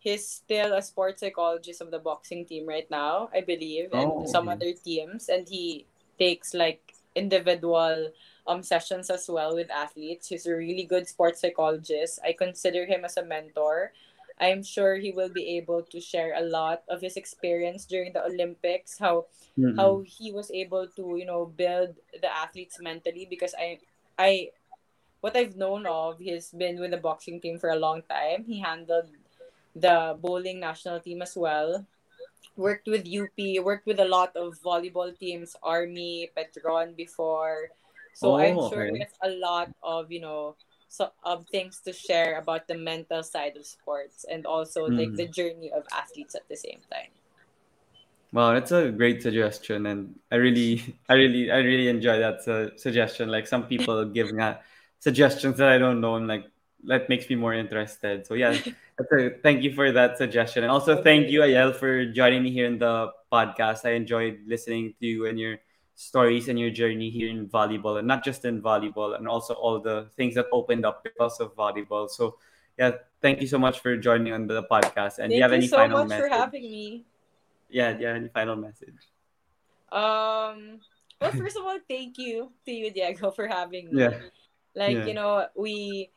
[0.00, 4.24] He's still a sports psychologist of the boxing team right now, I believe, and oh,
[4.26, 5.28] some other teams.
[5.28, 5.86] And he
[6.18, 8.10] takes like individual
[8.50, 10.26] um sessions as well with athletes.
[10.26, 12.18] He's a really good sports psychologist.
[12.26, 13.94] I consider him as a mentor.
[14.40, 18.24] I'm sure he will be able to share a lot of his experience during the
[18.24, 19.78] Olympics, how mm-hmm.
[19.78, 23.78] how he was able to, you know, build the athletes mentally because I
[24.18, 24.50] I
[25.20, 28.44] what I've known of, he's been with the boxing team for a long time.
[28.48, 29.12] He handled
[29.76, 31.86] the bowling national team as well.
[32.56, 37.70] Worked with UP, worked with a lot of volleyball teams, Army, Petron before.
[38.20, 38.98] So oh, I'm sure okay.
[38.98, 40.54] there's a lot of, you know,
[40.92, 44.98] so of things to share about the mental side of sports and also mm.
[44.98, 47.08] like the journey of athletes at the same time.
[48.30, 52.76] Wow, that's a great suggestion, and I really, I really, I really enjoy that uh,
[52.76, 53.30] suggestion.
[53.30, 54.58] Like some people giving uh,
[55.00, 56.44] suggestions that I don't know, and like
[56.84, 58.26] that makes me more interested.
[58.26, 58.52] So yeah,
[59.00, 62.66] a, thank you for that suggestion, and also thank you, Ayel, for joining me here
[62.66, 63.88] in the podcast.
[63.88, 65.56] I enjoyed listening to you and your
[66.00, 69.78] stories and your journey here in volleyball, and not just in volleyball, and also all
[69.78, 72.08] the things that opened up because of volleyball.
[72.08, 72.36] So
[72.78, 75.20] yeah, thank you so much for joining on the podcast.
[75.20, 76.30] And thank do you have any so final much message?
[76.32, 77.04] for having me.
[77.68, 78.96] Yeah, do you have any final message?
[79.92, 80.80] Um.
[81.20, 84.00] Well, first of all, thank you to you, Diego, for having me.
[84.08, 84.16] Yeah.
[84.74, 85.04] Like Yeah.
[85.04, 86.08] you know, we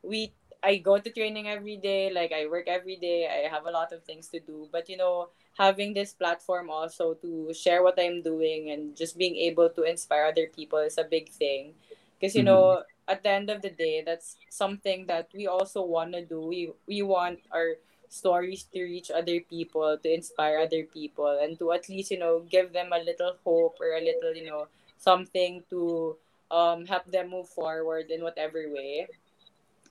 [0.00, 2.10] we I go to training every day.
[2.12, 3.28] Like I work every day.
[3.28, 4.68] I have a lot of things to do.
[4.72, 5.28] But you know,
[5.58, 10.26] having this platform also to share what I'm doing and just being able to inspire
[10.26, 11.74] other people is a big thing.
[12.18, 16.12] Because you know, at the end of the day, that's something that we also want
[16.14, 16.40] to do.
[16.40, 17.76] We we want our
[18.08, 22.40] stories to reach other people, to inspire other people, and to at least you know
[22.48, 24.68] give them a little hope or a little you know
[24.98, 26.16] something to
[26.50, 29.08] um help them move forward in whatever way.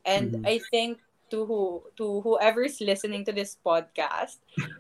[0.06, 0.46] And Mhm.
[0.46, 1.00] I think
[1.32, 4.38] to who to whoever's listening to this podcast,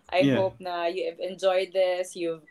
[0.09, 0.35] I Yeah.
[0.37, 2.45] hope na you have enjoyed this, you've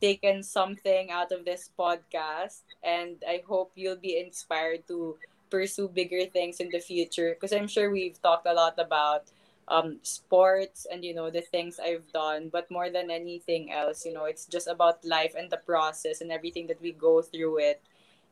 [0.00, 5.18] taken something out of this podcast, and I hope you'll be inspired to
[5.50, 7.34] pursue bigger things in the future.
[7.34, 9.30] Because I'm sure we've talked a lot about
[9.68, 14.12] um sports and you know the things I've done, but more than anything else, you
[14.12, 17.80] know, it's just about life and the process and everything that we go through it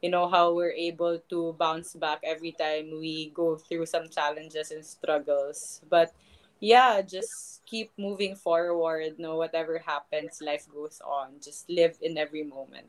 [0.02, 4.70] you know how we're able to bounce back every time we go through some challenges
[4.70, 6.12] and struggles but
[6.60, 12.44] yeah just keep moving forward no whatever happens life goes on just live in every
[12.44, 12.88] moment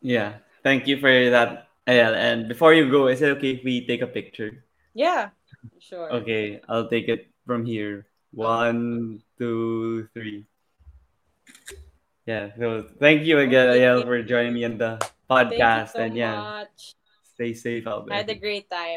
[0.00, 0.38] Yeah.
[0.62, 2.14] Thank you for that, Ayel.
[2.14, 4.64] And before you go, is it okay if we take a picture?
[4.94, 5.30] yeah
[5.78, 8.06] sure Okay, I'll take it from here.
[8.30, 10.46] One, two, three.
[12.26, 12.50] Yeah.
[12.58, 13.72] So thank you again.
[13.74, 15.92] Ayel, for joining me in the podcast.
[15.92, 18.96] so and yeah, much stay safe out I had a great time